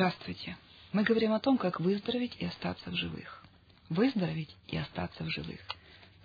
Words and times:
Здравствуйте. 0.00 0.56
Мы 0.94 1.02
говорим 1.02 1.34
о 1.34 1.40
том, 1.40 1.58
как 1.58 1.78
выздороветь 1.78 2.34
и 2.38 2.46
остаться 2.46 2.88
в 2.88 2.94
живых. 2.94 3.44
Выздороветь 3.90 4.56
и 4.66 4.78
остаться 4.78 5.24
в 5.24 5.28
живых. 5.28 5.60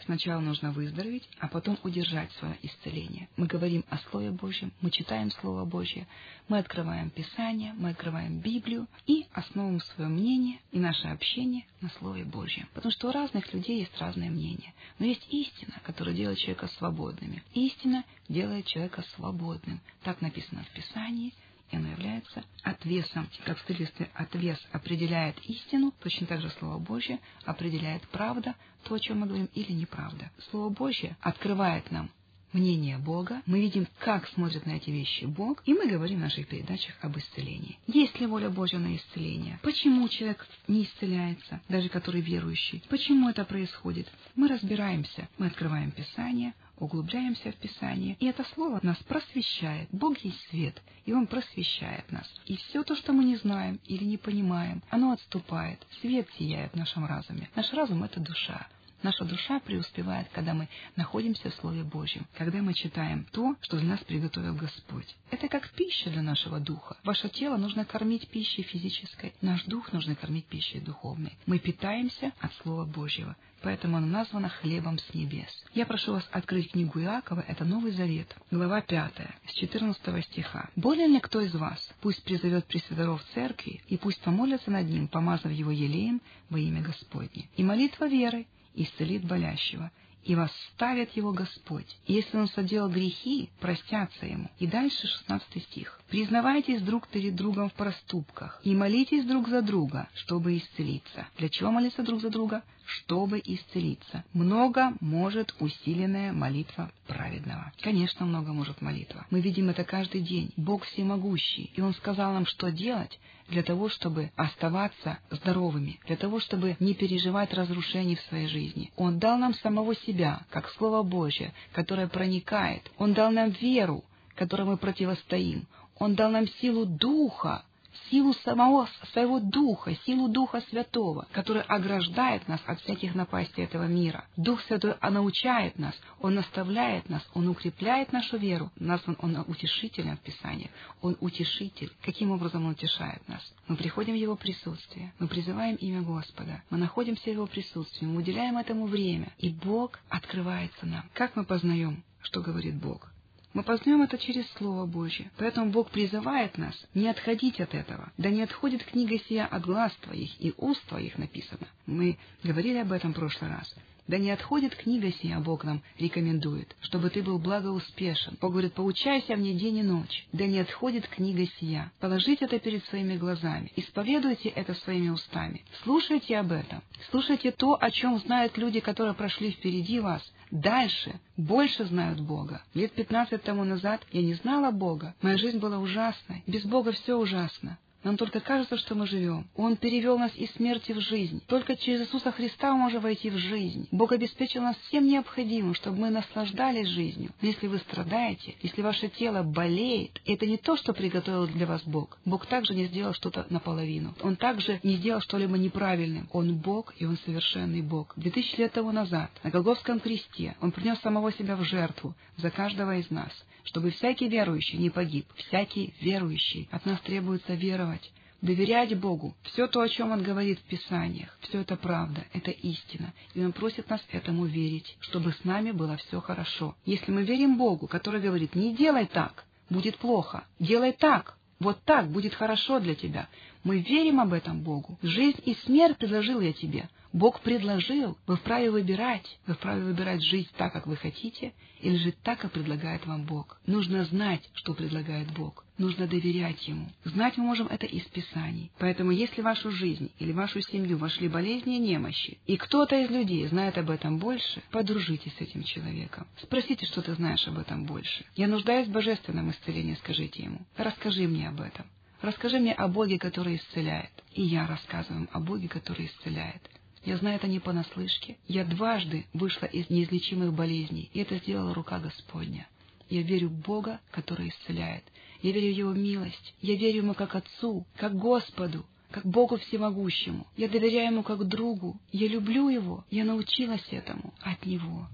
Сначала 0.06 0.40
нужно 0.40 0.72
выздороветь, 0.72 1.28
а 1.40 1.50
потом 1.50 1.78
удержать 1.84 2.32
свое 2.40 2.58
исцеление. 2.62 3.28
Мы 3.36 3.48
говорим 3.48 3.84
о 3.90 3.98
Слове 3.98 4.32
Божьем, 4.32 4.72
мы 4.80 4.92
читаем 4.92 5.30
Слово 5.30 5.66
Божье, 5.66 6.08
мы 6.48 6.60
открываем 6.60 7.10
Писание, 7.10 7.74
мы 7.74 7.90
открываем 7.90 8.40
Библию 8.40 8.88
и 9.08 9.28
основываем 9.34 9.82
свое 9.82 10.10
мнение 10.10 10.60
и 10.72 10.80
наше 10.80 11.10
общение 11.10 11.66
на 11.82 11.90
Слове 12.00 12.24
Божьем. 12.24 12.70
Потому 12.74 12.94
что 12.94 13.10
у 13.10 13.12
разных 13.12 13.54
людей 13.54 13.80
есть 13.80 14.00
разное 14.00 14.30
мнение. 14.30 14.74
Но 15.00 15.06
есть 15.06 15.28
истина, 15.30 15.82
которая 15.84 16.16
делает 16.16 16.40
человека 16.40 16.70
свободными. 16.78 17.44
Истина 17.54 18.06
делает 18.30 18.68
человека 18.68 19.04
свободным. 19.18 19.82
Так 20.04 20.22
написано 20.22 20.64
в 20.64 20.70
Писании– 20.70 21.34
и 21.72 21.76
оно 21.76 21.90
является 21.90 22.44
отвесом. 22.64 23.28
Как 23.46 23.58
в 23.58 23.62
строительстве 23.62 24.10
отвес 24.14 24.60
определяет 24.72 25.38
истину, 25.46 25.94
точно 26.02 26.28
так 26.28 26.42
же 26.42 26.50
Слово 26.52 26.80
Божье 26.80 27.20
определяет 27.44 28.04
правда, 28.10 28.56
то, 28.84 28.96
о 28.96 29.00
чем 29.00 29.20
мы 29.20 29.28
говорим, 29.28 29.50
или 29.54 29.72
неправда. 29.72 30.32
Слово 30.50 30.70
Божье 30.70 31.18
открывает 31.22 31.90
нам 31.92 32.10
мнение 32.56 32.98
Бога, 32.98 33.42
мы 33.46 33.60
видим, 33.60 33.86
как 34.00 34.28
смотрит 34.30 34.66
на 34.66 34.72
эти 34.72 34.90
вещи 34.90 35.26
Бог, 35.26 35.62
и 35.66 35.74
мы 35.74 35.88
говорим 35.88 36.20
в 36.20 36.22
наших 36.22 36.48
передачах 36.48 36.96
об 37.02 37.18
исцелении. 37.18 37.78
Есть 37.86 38.20
ли 38.20 38.26
воля 38.26 38.50
Божья 38.50 38.80
на 38.80 38.96
исцеление? 38.96 39.60
Почему 39.62 40.08
человек 40.08 40.48
не 40.68 40.86
исцеляется, 40.86 41.62
даже 41.68 41.90
который 41.90 42.22
верующий? 42.22 42.82
Почему 42.90 43.30
это 43.30 43.44
происходит? 43.44 44.08
Мы 44.36 44.48
разбираемся, 44.48 45.28
мы 45.38 45.48
открываем 45.48 45.92
Писание, 45.92 46.54
углубляемся 46.78 47.52
в 47.52 47.56
Писание, 47.56 48.16
и 48.20 48.26
это 48.26 48.44
слово 48.54 48.80
нас 48.84 48.98
просвещает. 49.04 49.88
Бог 49.92 50.18
есть 50.20 50.42
свет, 50.50 50.82
и 51.06 51.14
Он 51.14 51.28
просвещает 51.28 52.12
нас. 52.12 52.30
И 52.46 52.58
все 52.58 52.84
то, 52.84 52.96
что 52.96 53.14
мы 53.14 53.24
не 53.24 53.38
знаем 53.38 53.80
или 53.86 54.04
не 54.04 54.18
понимаем, 54.18 54.82
оно 54.90 55.12
отступает. 55.12 55.86
Свет 56.02 56.28
сияет 56.38 56.74
в 56.74 56.78
нашем 56.78 57.06
разуме. 57.06 57.50
Наш 57.56 57.72
разум— 57.74 58.04
это 58.06 58.20
душа. 58.20 58.68
Наша 59.06 59.24
душа 59.24 59.60
преуспевает, 59.60 60.28
когда 60.34 60.56
мы 60.56 60.68
находимся 60.96 61.52
в 61.52 61.56
Слове 61.56 61.84
Божьем, 61.84 62.26
когда 62.34 62.64
мы 62.64 62.74
читаем 62.74 63.28
то, 63.32 63.56
что 63.62 63.78
для 63.78 63.90
нас 63.90 64.00
приготовил 64.00 64.56
Господь. 64.56 65.16
Это 65.30 65.48
как 65.48 65.70
пища 65.70 66.10
для 66.10 66.24
нашего 66.24 66.60
духа. 66.60 66.98
Ваше 67.04 67.30
тело 67.30 67.58
нужно 67.58 67.86
кормить 67.86 68.28
пищей 68.30 68.64
физической, 68.64 69.36
наш 69.42 69.64
дух 69.66 69.94
нужно 69.94 70.16
кормить 70.16 70.48
пищей 70.48 70.80
духовной. 70.80 71.38
Мы 71.46 71.60
питаемся 71.60 72.34
от 72.40 72.52
Слова 72.64 72.86
Божьего, 72.86 73.36
поэтому 73.66 73.98
оно 73.98 74.06
названо 74.06 74.48
хлебом 74.48 75.00
с 75.00 75.14
небес. 75.16 75.50
Я 75.74 75.88
прошу 75.88 76.14
вас 76.14 76.30
открыть 76.32 76.72
книгу 76.72 77.02
Иакова, 77.02 77.44
это 77.48 77.66
Новый 77.66 77.94
Завет, 77.94 78.34
глава 78.52 78.82
5, 78.82 79.14
с 79.48 79.54
14 79.54 80.24
стиха. 80.26 80.70
«Болен 80.76 81.12
ли 81.12 81.20
кто 81.20 81.42
из 81.42 81.56
вас? 81.56 81.92
Пусть 82.00 82.24
призовет 82.24 82.66
Пресвяторов 82.66 83.24
церкви, 83.34 83.82
и 83.88 83.98
пусть 83.98 84.22
помолятся 84.22 84.70
над 84.70 84.88
ним, 84.88 85.08
помазав 85.08 85.52
его 85.52 85.72
елеем 85.72 86.22
во 86.52 86.60
имя 86.60 86.84
Господне. 86.84 87.50
И 87.58 87.64
молитва 87.64 88.08
веры 88.08 88.46
исцелит 88.76 89.26
болящего, 89.26 89.90
и 90.26 90.36
восставит 90.36 91.12
его 91.12 91.32
Господь. 91.32 91.98
И 92.06 92.14
если 92.14 92.38
он 92.38 92.48
соделал 92.48 92.90
грехи, 92.90 93.50
простятся 93.60 94.28
ему. 94.28 94.50
И 94.60 94.68
дальше 94.68 95.08
16 95.08 95.64
стих. 95.64 96.00
«Признавайтесь 96.10 96.82
друг 96.82 97.08
перед 97.08 97.36
другом 97.36 97.70
в 97.70 97.74
проступках 97.74 98.60
и 98.64 98.76
молитесь 98.76 99.26
друг 99.26 99.48
за 99.48 99.64
друга, 99.64 100.08
чтобы 100.14 100.58
исцелиться». 100.58 101.28
Для 101.38 101.50
чего 101.50 101.72
молиться 101.72 102.04
друг 102.04 102.22
за 102.22 102.30
друга? 102.30 102.64
Чтобы 102.86 103.42
исцелиться. 103.44 104.24
Много 104.34 104.94
может 105.02 105.54
усиленная 105.60 106.32
молитва 106.34 106.92
праведного. 107.08 107.72
Конечно, 107.82 108.26
много 108.26 108.54
может 108.54 108.82
молитва. 108.82 109.26
Мы 109.32 109.42
видим 109.42 109.70
это 109.70 109.84
каждый 109.84 110.22
день. 110.22 110.52
Бог 110.56 110.84
всемогущий, 110.86 111.72
и 111.76 111.82
Он 111.82 111.94
сказал 111.94 112.34
нам, 112.34 112.46
что 112.46 112.72
делать, 112.72 113.20
для 113.48 113.64
того, 113.64 113.90
чтобы 113.90 114.32
оставаться 114.36 115.20
здоровыми, 115.30 116.00
для 116.08 116.16
того, 116.16 116.40
чтобы 116.40 116.78
не 116.80 116.94
переживать 116.94 117.54
разрушений 117.54 118.16
в 118.16 118.22
своей 118.22 118.48
жизни. 118.48 118.92
Он 118.96 119.20
дал 119.20 119.38
нам 119.38 119.54
самого 119.54 119.96
себя, 119.96 120.42
как 120.50 120.70
Слово 120.72 121.04
Божье, 121.04 121.54
которое 121.74 122.08
проникает. 122.08 122.90
Он 122.98 123.14
дал 123.14 123.32
нам 123.32 123.50
веру, 123.50 124.04
которой 124.36 124.64
мы 124.64 124.78
противостоим. 124.78 125.68
Он 125.98 126.16
дал 126.16 126.32
нам 126.32 126.48
силу 126.48 126.86
Духа, 126.86 127.64
силу 128.10 128.34
самого 128.34 128.88
своего 129.12 129.40
Духа, 129.40 129.96
силу 130.06 130.28
Духа 130.28 130.62
Святого, 130.70 131.28
который 131.32 131.62
ограждает 131.64 132.48
нас 132.48 132.62
от 132.66 132.80
всяких 132.82 133.16
напастей 133.16 133.66
этого 133.66 133.88
мира. 133.88 134.26
Дух 134.38 134.62
Святой 134.62 134.96
научает 135.02 135.78
нас, 135.80 135.96
Он 136.20 136.36
наставляет 136.36 137.10
нас, 137.10 137.26
Он 137.34 137.48
укрепляет 137.48 138.12
нашу 138.14 138.38
веру. 138.38 138.72
Назван 138.78 139.18
Он 139.20 139.38
утешителем 139.48 140.18
в 140.18 140.22
Писании. 140.22 140.72
Он 141.02 141.18
утешитель. 141.20 141.92
Каким 142.04 142.32
образом 142.32 142.66
Он 142.66 142.72
утешает 142.72 143.28
нас? 143.28 143.42
Мы 143.68 143.76
приходим 143.76 144.14
в 144.14 144.18
Его 144.18 144.36
присутствие, 144.36 145.14
мы 145.20 145.28
призываем 145.28 145.76
имя 145.76 146.02
Господа, 146.02 146.64
мы 146.70 146.78
находимся 146.78 147.24
в 147.24 147.34
Его 147.34 147.48
присутствии, 147.48 148.06
мы 148.06 148.18
уделяем 148.18 148.58
этому 148.58 148.86
время, 148.86 149.32
и 149.38 149.50
Бог 149.50 150.00
открывается 150.10 150.86
нам. 150.86 151.04
Как 151.14 151.36
мы 151.36 151.46
познаем, 151.46 152.04
что 152.22 152.42
говорит 152.42 152.76
Бог? 152.76 153.15
Мы 153.56 153.64
познаем 153.64 154.02
это 154.02 154.18
через 154.18 154.46
Слово 154.58 154.86
Божье. 154.86 155.32
Поэтому 155.38 155.72
Бог 155.72 155.90
призывает 155.90 156.58
нас 156.58 156.76
не 156.94 157.08
отходить 157.08 157.62
от 157.62 157.74
этого. 157.74 158.12
Да 158.18 158.30
не 158.30 158.42
отходит 158.42 158.84
книга 158.84 159.18
сия 159.18 159.46
от 159.46 159.64
глаз 159.64 159.94
твоих, 160.02 160.30
и 160.42 160.54
уст 160.58 160.86
твоих 160.90 161.18
написано. 161.18 161.66
Мы 161.86 162.18
говорили 162.44 162.80
об 162.80 162.92
этом 162.92 163.14
в 163.14 163.16
прошлый 163.16 163.50
раз. 163.50 163.74
Да 164.08 164.20
не 164.20 164.30
отходит 164.30 164.76
книга 164.76 165.12
сия, 165.12 165.40
Бог 165.40 165.64
нам 165.64 165.82
рекомендует, 165.98 166.76
чтобы 166.82 167.10
ты 167.10 167.24
был 167.24 167.40
благоуспешен. 167.40 168.38
Бог 168.40 168.52
говорит, 168.52 168.74
поучайся 168.74 169.36
мне 169.36 169.54
день 169.54 169.78
и 169.78 169.84
ночь. 169.84 170.28
Да 170.32 170.46
не 170.46 170.60
отходит 170.60 171.08
книга 171.08 171.48
сия. 171.60 171.92
Положите 172.00 172.46
это 172.46 172.60
перед 172.60 172.86
своими 172.86 173.18
глазами. 173.18 173.72
Исповедуйте 173.76 174.50
это 174.50 174.76
своими 174.76 175.10
устами. 175.10 175.64
Слушайте 175.84 176.38
об 176.38 176.52
этом. 176.52 176.84
Слушайте 177.10 177.52
то, 177.52 177.78
о 177.82 177.90
чем 177.90 178.20
знают 178.20 178.58
люди, 178.58 178.80
которые 178.80 179.16
прошли 179.16 179.52
впереди 179.52 180.00
вас, 180.00 180.22
дальше, 180.52 181.20
больше 181.36 181.86
знают 181.86 182.20
Бога. 182.20 182.62
Лет 182.76 182.92
пятнадцать 182.92 183.44
тому 183.44 183.64
назад 183.64 184.06
я 184.12 184.22
не 184.22 184.36
знала 184.36 184.70
Бога. 184.72 185.16
Моя 185.24 185.38
жизнь 185.38 185.58
была 185.58 185.80
ужасной. 185.80 186.44
Без 186.46 186.64
Бога 186.64 186.92
все 186.92 187.16
ужасно. 187.16 187.80
Нам 188.06 188.18
только 188.18 188.40
кажется, 188.40 188.78
что 188.78 188.94
мы 188.94 189.08
живем. 189.08 189.48
Он 189.56 189.78
перевел 189.78 190.20
нас 190.20 190.32
из 190.36 190.52
смерти 190.52 190.92
в 190.92 191.00
жизнь. 191.00 191.42
Только 191.48 191.76
через 191.76 192.02
Иисуса 192.02 192.32
Христа 192.32 192.72
мы 192.72 192.84
можем 192.84 193.02
войти 193.02 193.32
в 193.32 193.38
жизнь. 193.38 193.88
Бог 193.92 194.12
обеспечил 194.12 194.62
нас 194.62 194.78
всем 194.88 195.08
необходимым, 195.08 195.74
чтобы 195.74 195.98
мы 195.98 196.10
наслаждались 196.12 196.88
жизнью. 196.88 197.32
Но 197.42 197.48
если 197.48 197.66
вы 197.66 197.80
страдаете, 197.80 198.54
если 198.62 198.84
ваше 198.84 199.10
тело 199.10 199.42
болеет, 199.42 200.22
это 200.24 200.46
не 200.46 200.58
то, 200.58 200.78
что 200.78 200.94
приготовил 200.94 201.48
для 201.48 201.66
вас 201.66 201.82
Бог. 201.84 202.20
Бог 202.26 202.46
также 202.46 202.76
не 202.76 202.86
сделал 202.86 203.14
что-то 203.16 203.48
наполовину. 203.50 204.14
Он 204.22 204.36
также 204.36 204.80
не 204.84 204.98
сделал 204.98 205.22
что-либо 205.22 205.58
неправильным. 205.58 206.30
Он 206.32 206.56
Бог, 206.58 206.94
и 207.00 207.06
Он 207.06 207.18
совершенный 207.26 207.82
Бог. 207.82 208.14
Две 208.18 208.30
тысячи 208.30 208.56
лет 208.60 208.72
тому 208.72 208.92
назад 208.92 209.32
на 209.42 209.50
Голговском 209.50 210.00
кресте 210.00 210.56
Он 210.62 210.72
принес 210.72 211.00
самого 211.00 211.32
себя 211.34 211.56
в 211.56 211.64
жертву 211.64 212.14
за 212.38 212.52
каждого 212.52 212.98
из 212.98 213.10
нас 213.10 213.32
чтобы 213.66 213.92
всякий 213.92 214.30
верующий 214.30 214.78
не 214.78 214.90
погиб, 214.90 215.26
всякий 215.36 215.94
верующий. 216.00 216.70
От 216.72 216.86
нас 216.86 217.00
требуется 217.02 217.54
веровать, 217.56 217.95
доверять 218.42 218.98
Богу. 218.98 219.36
Все 219.44 219.68
то, 219.68 219.82
о 219.82 219.90
чем 219.90 220.12
Он 220.12 220.22
говорит 220.22 220.60
в 220.60 220.64
Писаниях, 220.64 221.38
все 221.42 221.62
это 221.62 221.76
правда, 221.76 222.26
это 222.34 222.52
истина. 222.52 223.14
И 223.34 223.44
Он 223.44 223.52
просит 223.52 223.90
нас 223.90 224.02
этому 224.12 224.46
верить, 224.46 224.96
чтобы 225.00 225.34
с 225.34 225.44
нами 225.44 225.72
было 225.72 225.98
все 225.98 226.22
хорошо. 226.22 226.76
Если 226.86 227.12
мы 227.12 227.24
верим 227.24 227.58
Богу, 227.58 227.88
который 227.88 228.22
говорит, 228.22 228.56
не 228.56 228.76
делай 228.76 229.06
так, 229.08 229.46
будет 229.70 229.98
плохо, 229.98 230.46
делай 230.60 230.94
так, 230.94 231.38
вот 231.60 231.82
так 231.84 232.10
будет 232.10 232.34
хорошо 232.34 232.80
для 232.80 232.96
тебя. 232.96 233.28
Мы 233.66 233.80
верим 233.80 234.20
об 234.20 234.32
этом 234.32 234.62
Богу. 234.62 235.00
Жизнь 235.02 235.42
и 235.44 235.56
смерть 235.66 235.98
предложил 235.98 236.40
я 236.40 236.54
тебе. 236.54 236.88
Бог 237.12 237.42
предложил, 237.42 238.16
вы 238.28 238.36
вправе 238.36 238.70
выбирать. 238.70 239.40
Вы 239.48 239.56
вправе 239.56 239.82
выбирать 239.82 240.22
жить 240.22 240.52
так, 240.56 240.72
как 240.72 240.86
вы 240.86 240.96
хотите, 240.96 241.52
или 241.82 241.96
жить 241.96 242.18
так, 242.22 242.40
как 242.40 242.52
предлагает 242.52 243.08
вам 243.08 243.26
Бог. 243.26 243.60
Нужно 243.66 244.06
знать, 244.06 244.48
что 244.54 244.76
предлагает 244.76 245.32
Бог. 245.34 245.66
Нужно 245.80 246.06
доверять 246.06 246.68
Ему. 246.68 246.90
Знать 247.06 247.38
мы 247.38 247.46
можем 247.46 247.66
это 247.66 247.88
из 247.88 248.04
Писаний. 248.04 248.70
Поэтому, 248.78 249.10
если 249.10 249.42
в 249.42 249.46
вашу 249.46 249.72
жизнь 249.72 250.12
или 250.20 250.32
в 250.32 250.36
вашу 250.36 250.62
семью 250.62 251.00
вошли 251.00 251.28
болезни 251.28 251.78
и 251.78 251.80
немощи, 251.80 252.38
и 252.46 252.58
кто-то 252.58 252.96
из 252.96 253.10
людей 253.10 253.48
знает 253.48 253.80
об 253.80 253.90
этом 253.90 254.20
больше, 254.20 254.62
подружитесь 254.70 255.34
с 255.34 255.42
этим 255.42 255.64
человеком. 255.64 256.28
Спросите, 256.40 256.86
что 256.86 257.02
ты 257.02 257.16
знаешь 257.16 257.48
об 257.48 257.58
этом 257.58 257.86
больше. 257.86 258.26
Я 258.36 258.48
нуждаюсь 258.48 258.88
в 258.88 258.92
божественном 258.92 259.50
исцелении, 259.50 259.96
скажите 259.96 260.44
ему. 260.44 260.60
Расскажи 260.78 261.28
мне 261.28 261.50
об 261.50 261.62
этом. 261.62 261.88
Расскажи 262.22 262.60
мне 262.60 262.74
о 262.74 262.88
Боге, 262.88 263.20
который 263.20 263.58
исцеляет. 263.58 264.12
И 264.34 264.42
я 264.42 264.68
рассказываю 264.68 265.28
о 265.32 265.40
Боге, 265.40 265.68
который 265.68 266.08
исцеляет. 266.08 266.62
Я 267.04 267.18
знаю 267.18 267.36
это 267.36 267.48
не 267.48 267.60
понаслышке. 267.60 268.38
Я 268.48 268.66
дважды 268.66 269.28
вышла 269.34 269.68
из 269.68 269.90
неизлечимых 269.90 270.54
болезней, 270.54 271.10
и 271.14 271.20
это 271.20 271.38
сделала 271.38 271.74
рука 271.74 272.00
Господня. 272.00 272.68
Я 273.10 273.22
верю 273.22 273.50
в 273.50 273.62
Бога, 273.62 274.00
который 274.12 274.50
исцеляет. 274.50 275.04
Я 275.42 275.52
верю 275.52 275.74
в 275.74 275.78
Его 275.78 275.94
милость. 275.94 276.56
Я 276.62 276.76
верю 276.76 277.04
Ему 277.04 277.14
как 277.14 277.36
Отцу, 277.36 277.86
как 277.98 278.16
Господу, 278.16 278.86
как 279.12 279.26
Богу 279.26 279.58
Всемогущему. 279.58 280.48
Я 280.58 280.68
доверяю 280.68 281.12
Ему 281.12 281.24
как 281.24 281.48
другу. 281.48 282.00
Я 282.12 282.28
люблю 282.28 282.70
Его. 282.70 283.06
Я 283.12 283.24
научилась 283.26 283.86
этому 283.92 284.34
от 284.42 284.66
Него. 284.66 285.08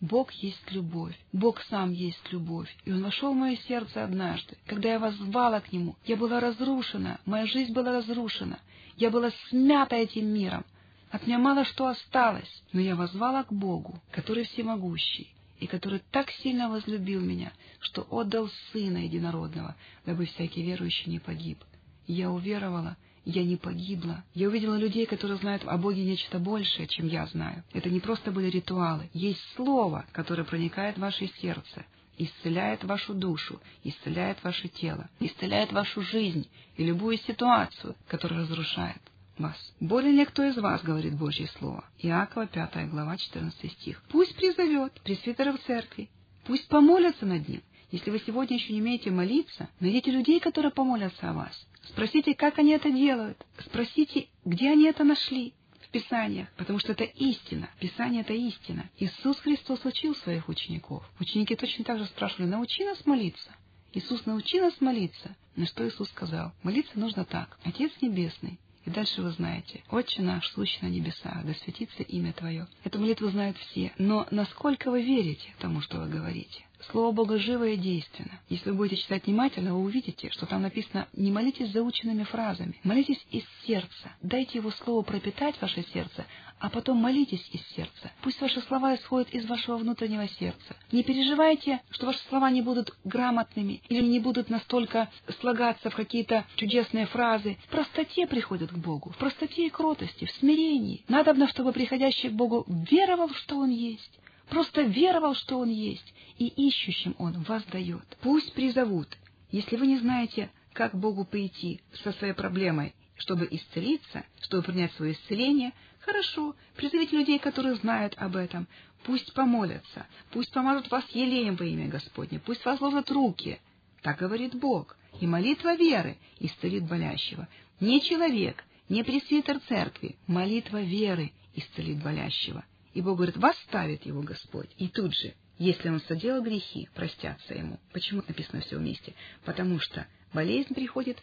Бог 0.00 0.30
есть 0.32 0.70
любовь. 0.72 1.18
Бог 1.32 1.62
сам 1.62 1.92
есть 1.92 2.32
любовь. 2.32 2.74
И 2.84 2.92
Он 2.92 3.02
вошел 3.02 3.32
в 3.32 3.36
мое 3.36 3.56
сердце 3.56 4.04
однажды. 4.04 4.56
Когда 4.66 4.90
я 4.90 4.98
воззвала 4.98 5.60
к 5.60 5.72
Нему, 5.72 5.96
я 6.04 6.16
была 6.16 6.40
разрушена, 6.40 7.18
моя 7.24 7.46
жизнь 7.46 7.72
была 7.72 7.92
разрушена. 7.92 8.58
Я 8.96 9.10
была 9.10 9.30
смята 9.48 9.96
этим 9.96 10.26
миром. 10.26 10.64
От 11.10 11.26
меня 11.26 11.38
мало 11.38 11.64
что 11.64 11.86
осталось, 11.86 12.62
но 12.72 12.80
я 12.80 12.94
возвала 12.94 13.44
к 13.44 13.52
Богу, 13.52 14.00
который 14.10 14.44
всемогущий, 14.44 15.32
и 15.60 15.66
который 15.66 16.02
так 16.10 16.30
сильно 16.30 16.68
возлюбил 16.68 17.20
меня, 17.20 17.52
что 17.80 18.06
отдал 18.10 18.50
Сына 18.72 18.98
Единородного, 18.98 19.76
дабы 20.04 20.26
всякий 20.26 20.62
верующий 20.62 21.10
не 21.10 21.20
погиб. 21.20 21.58
И 22.06 22.12
я 22.12 22.30
уверовала, 22.30 22.96
я 23.26 23.44
не 23.44 23.56
погибла. 23.56 24.24
Я 24.34 24.48
увидела 24.48 24.76
людей, 24.76 25.04
которые 25.04 25.38
знают 25.38 25.64
о 25.66 25.76
Боге 25.76 26.04
нечто 26.04 26.38
большее, 26.38 26.86
чем 26.86 27.08
я 27.08 27.26
знаю. 27.26 27.64
Это 27.72 27.90
не 27.90 27.98
просто 27.98 28.30
были 28.30 28.48
ритуалы. 28.48 29.10
Есть 29.12 29.42
Слово, 29.56 30.06
которое 30.12 30.44
проникает 30.44 30.96
в 30.96 31.00
ваше 31.00 31.26
сердце, 31.40 31.84
исцеляет 32.16 32.84
вашу 32.84 33.14
душу, 33.14 33.60
исцеляет 33.82 34.42
ваше 34.44 34.68
тело, 34.68 35.10
исцеляет 35.18 35.72
вашу 35.72 36.02
жизнь 36.02 36.48
и 36.76 36.84
любую 36.84 37.18
ситуацию, 37.18 37.96
которая 38.06 38.40
разрушает 38.40 39.02
вас. 39.38 39.56
Более 39.80 40.12
ли 40.12 40.24
кто 40.24 40.44
из 40.44 40.56
вас, 40.56 40.82
говорит 40.82 41.16
Божье 41.16 41.48
Слово? 41.58 41.84
Иакова, 41.98 42.46
5 42.46 42.90
глава, 42.90 43.16
14 43.16 43.72
стих. 43.72 44.02
Пусть 44.08 44.36
призовет 44.36 44.92
пресвитеров 45.02 45.60
церкви, 45.64 46.08
пусть 46.44 46.68
помолятся 46.68 47.26
над 47.26 47.48
ним. 47.48 47.62
Если 47.90 48.10
вы 48.10 48.20
сегодня 48.20 48.56
еще 48.56 48.72
не 48.72 48.80
умеете 48.80 49.10
молиться, 49.10 49.68
найдите 49.80 50.10
людей, 50.12 50.40
которые 50.40 50.72
помолятся 50.72 51.30
о 51.30 51.32
вас. 51.32 51.66
Спросите, 51.88 52.34
как 52.34 52.58
они 52.58 52.72
это 52.72 52.90
делают. 52.90 53.44
Спросите, 53.58 54.28
где 54.44 54.70
они 54.70 54.86
это 54.86 55.04
нашли 55.04 55.54
в 55.80 55.88
Писаниях, 55.88 56.48
потому 56.56 56.78
что 56.78 56.92
это 56.92 57.04
истина. 57.04 57.70
Писание— 57.80 58.20
это 58.22 58.32
истина. 58.32 58.90
Иисус 58.98 59.38
Христос 59.38 59.84
учил 59.84 60.14
своих 60.16 60.48
учеников. 60.48 61.08
Ученики 61.20 61.54
точно 61.54 61.84
так 61.84 61.98
же 61.98 62.06
спрашивали, 62.06 62.48
научи 62.48 62.84
нас 62.84 63.04
молиться. 63.06 63.54
Иисус 63.92 64.26
научи 64.26 64.60
нас 64.60 64.80
молиться. 64.80 65.36
На 65.54 65.66
что 65.66 65.88
Иисус 65.88 66.08
сказал? 66.08 66.52
Молиться 66.62 66.98
нужно 66.98 67.24
так. 67.24 67.58
Отец 67.64 67.92
Небесный, 68.00 68.58
и 68.86 68.90
дальше 68.90 69.20
вы 69.20 69.30
знаете, 69.32 69.82
«Отче 69.90 70.22
наш, 70.22 70.46
сущий 70.52 70.78
на 70.80 70.86
небесах, 70.86 71.44
да 71.44 71.52
светится 71.54 72.04
имя 72.04 72.32
Твое». 72.32 72.68
Эту 72.84 73.00
молитву 73.00 73.28
знают 73.28 73.56
все. 73.58 73.92
Но 73.98 74.26
насколько 74.30 74.92
вы 74.92 75.02
верите 75.02 75.52
тому, 75.58 75.80
что 75.80 75.98
вы 75.98 76.08
говорите? 76.08 76.64
Слово 76.90 77.12
Бога 77.12 77.38
живо 77.38 77.66
и 77.68 77.76
действенно. 77.76 78.38
Если 78.48 78.70
вы 78.70 78.76
будете 78.76 79.02
читать 79.02 79.26
внимательно, 79.26 79.74
вы 79.74 79.80
увидите, 79.80 80.30
что 80.30 80.46
там 80.46 80.62
написано 80.62 81.08
«не 81.14 81.32
молитесь 81.32 81.72
заученными 81.72 82.22
фразами, 82.22 82.78
молитесь 82.84 83.26
из 83.30 83.44
сердца, 83.66 84.12
дайте 84.22 84.58
Его 84.58 84.70
Слову 84.70 85.02
пропитать 85.02 85.60
ваше 85.60 85.84
сердце, 85.92 86.24
а 86.58 86.70
потом 86.70 86.98
молитесь 86.98 87.46
из 87.52 87.60
сердца. 87.74 88.12
Пусть 88.22 88.40
ваши 88.40 88.60
слова 88.62 88.94
исходят 88.94 89.28
из 89.30 89.46
вашего 89.46 89.76
внутреннего 89.76 90.26
сердца. 90.28 90.76
Не 90.92 91.02
переживайте, 91.02 91.80
что 91.90 92.06
ваши 92.06 92.20
слова 92.28 92.50
не 92.50 92.62
будут 92.62 92.94
грамотными 93.04 93.82
или 93.88 94.02
не 94.02 94.20
будут 94.20 94.48
настолько 94.48 95.10
слагаться 95.40 95.90
в 95.90 95.94
какие-то 95.94 96.44
чудесные 96.56 97.06
фразы. 97.06 97.58
В 97.66 97.68
простоте 97.68 98.26
приходят 98.26 98.70
к 98.70 98.76
Богу, 98.76 99.10
в 99.10 99.16
простоте 99.16 99.66
и 99.66 99.70
кротости, 99.70 100.24
в 100.24 100.30
смирении. 100.32 101.04
Надобно, 101.08 101.48
чтобы 101.48 101.72
приходящий 101.72 102.30
к 102.30 102.34
Богу 102.34 102.64
веровал, 102.66 103.30
что 103.30 103.58
Он 103.58 103.70
есть, 103.70 104.18
просто 104.48 104.82
веровал, 104.82 105.34
что 105.34 105.58
Он 105.58 105.68
есть, 105.68 106.14
и 106.38 106.46
ищущим 106.46 107.14
Он 107.18 107.42
вас 107.42 107.62
дает. 107.64 108.04
Пусть 108.22 108.52
призовут. 108.54 109.08
Если 109.50 109.76
вы 109.76 109.86
не 109.86 109.98
знаете, 109.98 110.50
как 110.72 110.94
Богу 110.94 111.24
пойти 111.24 111.80
со 112.02 112.12
своей 112.12 112.34
проблемой, 112.34 112.94
чтобы 113.16 113.48
исцелиться, 113.50 114.24
чтобы 114.42 114.62
принять 114.62 114.92
свое 114.92 115.12
исцеление, 115.12 115.72
хорошо, 116.06 116.54
призовите 116.76 117.18
людей, 117.18 117.38
которые 117.38 117.74
знают 117.74 118.14
об 118.16 118.36
этом. 118.36 118.66
Пусть 119.02 119.34
помолятся, 119.34 120.06
пусть 120.30 120.52
помажут 120.52 120.90
вас 120.90 121.04
елеем 121.10 121.56
во 121.56 121.64
имя 121.64 121.88
Господне, 121.88 122.38
пусть 122.38 122.64
возложат 122.64 123.10
руки. 123.10 123.60
Так 124.02 124.18
говорит 124.18 124.54
Бог. 124.54 124.96
И 125.20 125.26
молитва 125.26 125.74
веры 125.74 126.16
исцелит 126.38 126.84
болящего. 126.84 127.48
Не 127.80 128.00
человек, 128.00 128.64
не 128.88 129.02
пресвитер 129.02 129.60
церкви, 129.68 130.16
молитва 130.26 130.82
веры 130.82 131.32
исцелит 131.54 132.02
болящего. 132.02 132.64
И 132.94 133.02
Бог 133.02 133.16
говорит, 133.16 133.36
восставит 133.36 134.06
его 134.06 134.22
Господь. 134.22 134.70
И 134.78 134.88
тут 134.88 135.14
же 135.14 135.34
если 135.58 135.88
он 135.88 136.00
соделал 136.02 136.42
грехи, 136.42 136.88
простятся 136.94 137.54
ему. 137.54 137.80
Почему 137.92 138.22
написано 138.28 138.60
все 138.60 138.76
вместе? 138.76 139.14
Потому 139.44 139.80
что 139.80 140.06
болезнь 140.34 140.74
приходит, 140.74 141.18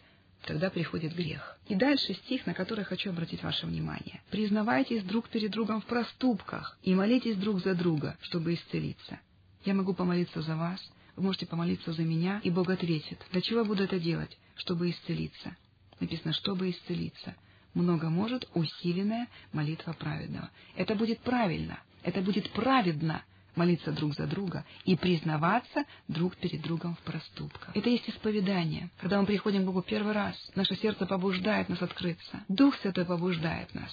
тогда 0.46 0.70
приходит 0.70 1.14
грех. 1.14 1.58
И 1.68 1.74
дальше 1.74 2.14
стих, 2.14 2.46
на 2.46 2.54
который 2.54 2.84
хочу 2.84 3.10
обратить 3.10 3.42
ваше 3.42 3.66
внимание. 3.66 4.22
«Признавайтесь 4.30 5.02
друг 5.02 5.28
перед 5.28 5.50
другом 5.50 5.80
в 5.80 5.86
проступках 5.86 6.78
и 6.82 6.94
молитесь 6.94 7.36
друг 7.36 7.60
за 7.60 7.74
друга, 7.74 8.16
чтобы 8.22 8.54
исцелиться». 8.54 9.18
Я 9.64 9.74
могу 9.74 9.94
помолиться 9.94 10.42
за 10.42 10.56
вас, 10.56 10.80
вы 11.16 11.22
можете 11.22 11.46
помолиться 11.46 11.92
за 11.92 12.02
меня, 12.02 12.40
и 12.44 12.50
Бог 12.50 12.68
ответит. 12.68 13.18
Для 13.32 13.40
чего 13.40 13.60
я 13.60 13.64
буду 13.64 13.84
это 13.84 13.98
делать? 13.98 14.36
Чтобы 14.56 14.90
исцелиться. 14.90 15.56
Написано, 16.00 16.32
чтобы 16.34 16.70
исцелиться. 16.70 17.34
Много 17.72 18.10
может 18.10 18.48
усиленная 18.54 19.28
молитва 19.52 19.92
праведного. 19.92 20.50
Это 20.76 20.94
будет 20.94 21.20
правильно, 21.20 21.78
это 22.02 22.20
будет 22.20 22.50
праведно, 22.50 23.24
молиться 23.56 23.92
друг 23.92 24.14
за 24.14 24.26
друга 24.26 24.64
и 24.84 24.96
признаваться 24.96 25.84
друг 26.08 26.36
перед 26.36 26.62
другом 26.62 26.94
в 26.96 27.00
проступках. 27.00 27.74
Это 27.74 27.88
есть 27.88 28.08
исповедание. 28.08 28.90
Когда 29.00 29.20
мы 29.20 29.26
приходим 29.26 29.62
к 29.62 29.66
Богу 29.66 29.82
первый 29.82 30.12
раз, 30.12 30.36
наше 30.54 30.76
сердце 30.76 31.06
побуждает 31.06 31.68
нас 31.68 31.80
открыться. 31.82 32.44
Дух 32.48 32.76
Святой 32.76 33.04
побуждает 33.04 33.74
нас. 33.74 33.90